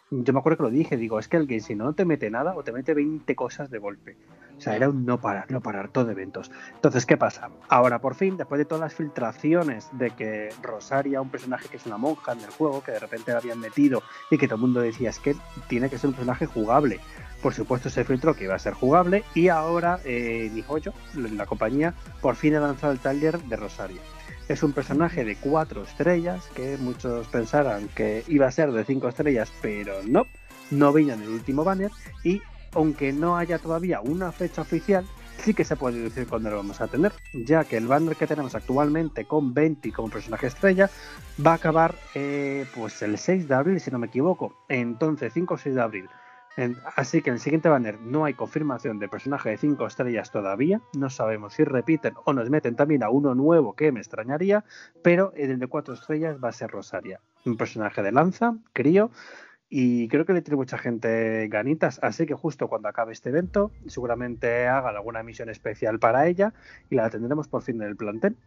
[0.10, 2.56] yo me acuerdo que lo dije, digo, es que el Genshin no te mete nada
[2.56, 4.18] o te mete 20 cosas de golpe.
[4.58, 6.52] O sea, era un no parar, no parar, todo eventos.
[6.76, 7.50] Entonces, ¿qué pasa?
[7.70, 11.86] Ahora, por fin, después de todas las filtraciones de que Rosaria, un personaje que es
[11.86, 14.62] una monja en el juego, que de repente la habían metido y que todo el
[14.62, 15.36] mundo decía, es que
[15.68, 17.00] tiene que ser un personaje jugable.
[17.42, 21.94] Por supuesto, se filtró que iba a ser jugable y ahora eh, Nihoyo, la compañía,
[22.22, 24.02] por fin ha lanzado el taller de Rosaria.
[24.48, 29.10] Es un personaje de cuatro estrellas, que muchos pensaran que iba a ser de cinco
[29.10, 30.26] estrellas, pero no,
[30.72, 31.92] no venía en el último banner
[32.24, 32.42] y
[32.76, 35.06] aunque no haya todavía una fecha oficial,
[35.38, 38.28] sí que se puede decir cuándo lo vamos a tener, ya que el banner que
[38.28, 40.90] tenemos actualmente con 20 como personaje estrella
[41.46, 44.56] va a acabar eh, pues el 6 de abril, si no me equivoco.
[44.70, 46.10] Entonces, 5 o 6 de abril.
[46.96, 50.82] así que en el siguiente banner no hay confirmación de personaje de 5 estrellas todavía.
[50.98, 54.64] No sabemos si repiten o nos meten también a uno nuevo que me extrañaría,
[55.02, 57.20] pero el de 4 estrellas va a ser Rosaria.
[57.46, 59.12] Un personaje de lanza, crío
[59.76, 63.72] y creo que le tiene mucha gente ganitas, así que justo cuando acabe este evento,
[63.88, 66.54] seguramente haga alguna misión especial para ella
[66.92, 68.38] y la tendremos por fin en el plantel.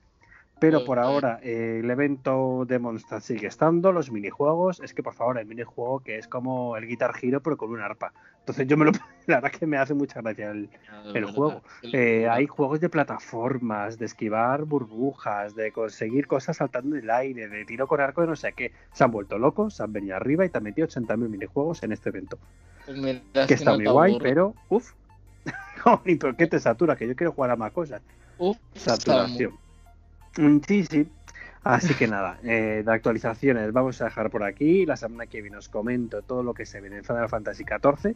[0.59, 5.39] Pero por ahora el evento de Monster sigue estando, los minijuegos, es que por favor
[5.39, 8.13] el minijuego que es como el Guitar Hero pero con un arpa.
[8.39, 8.93] Entonces yo me lo...
[9.27, 11.61] La verdad que me hace mucha gracia el, juego.
[11.83, 17.49] Eh, hay juegos de plataformas, de esquivar burbujas, de conseguir cosas saltando en el aire,
[17.49, 18.71] de tiro con arco de no sé qué.
[18.93, 21.91] Se han vuelto locos, se han venido arriba y te han metido 80.000 minijuegos en
[21.91, 22.39] este evento.
[22.87, 24.93] Pues que está muy guay, pero uff.
[26.21, 26.95] ¿Por qué te satura?
[26.95, 28.01] Que yo quiero jugar a más cosas.
[28.39, 29.66] Uf, Saturación.
[30.37, 31.07] Mm, sí, sí.
[31.67, 34.87] Así que nada, eh, de actualizaciones vamos a dejar por aquí.
[34.87, 38.15] La semana que viene os comento todo lo que se viene en Final Fantasy XIV.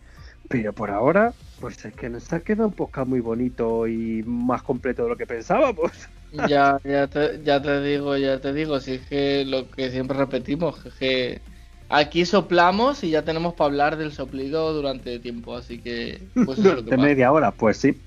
[0.48, 4.62] Pero por ahora, pues es que nos ha quedado un podcast muy bonito y más
[4.62, 5.90] completo de lo que pensábamos.
[6.48, 10.16] Ya, ya te, ya te digo, ya te digo, si es que lo que siempre
[10.16, 11.40] repetimos, es que
[11.88, 16.22] aquí soplamos y ya tenemos para hablar del soplido durante tiempo, así que...
[16.46, 18.00] Pues durante media hora, pues sí.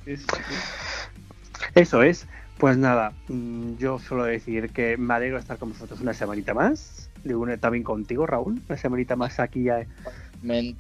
[1.76, 2.26] Eso es.
[2.58, 6.54] Pues nada, mm, yo suelo decir que me alegro de estar con vosotros una semanita
[6.54, 7.10] más.
[7.24, 9.86] Digo, también contigo, Raúl, una semanita más aquí a,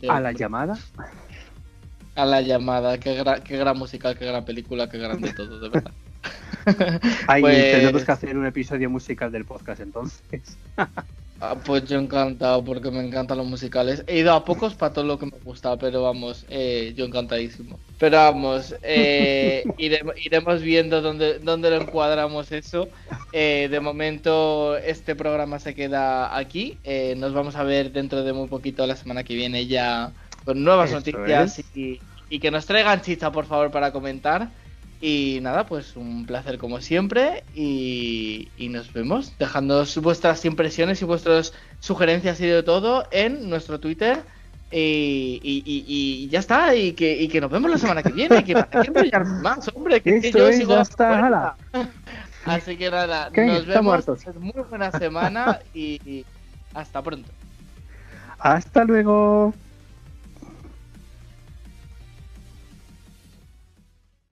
[0.10, 0.78] a la llamada.
[2.16, 5.94] A la llamada, qué, qué gran musical, qué gran película, qué grande todo, de verdad.
[7.28, 10.58] Ahí pues tenemos que hacer un episodio musical del podcast entonces.
[11.46, 14.02] Ah, pues yo encantado porque me encantan los musicales.
[14.08, 17.78] He ido a pocos para todo lo que me gusta, pero vamos, eh, yo encantadísimo.
[18.00, 22.88] Pero vamos, eh, iremos, viendo dónde, dónde lo encuadramos eso.
[23.34, 26.78] Eh, de momento este programa se queda aquí.
[27.18, 30.14] nos vamos a ver dentro de muy poquito la semana que viene ya
[30.46, 34.48] con nuevas noticias y, y que nos traigan chicha por favor para comentar.
[35.06, 41.52] Y nada, pues un placer como siempre y, nos vemos dejando vuestras impresiones y vuestras
[41.82, 44.24] sugerencias y de todo en nuestro Twitter.
[44.72, 49.20] Y, ya está, y que, que nos vemos la semana que viene, que para qué
[49.42, 51.58] más, hombre, que, yo sigo hasta
[52.46, 54.06] Así que nada, nos vemos,
[54.40, 56.26] muy buena semana y
[56.74, 57.30] hasta pronto.
[58.40, 59.54] Hasta luego.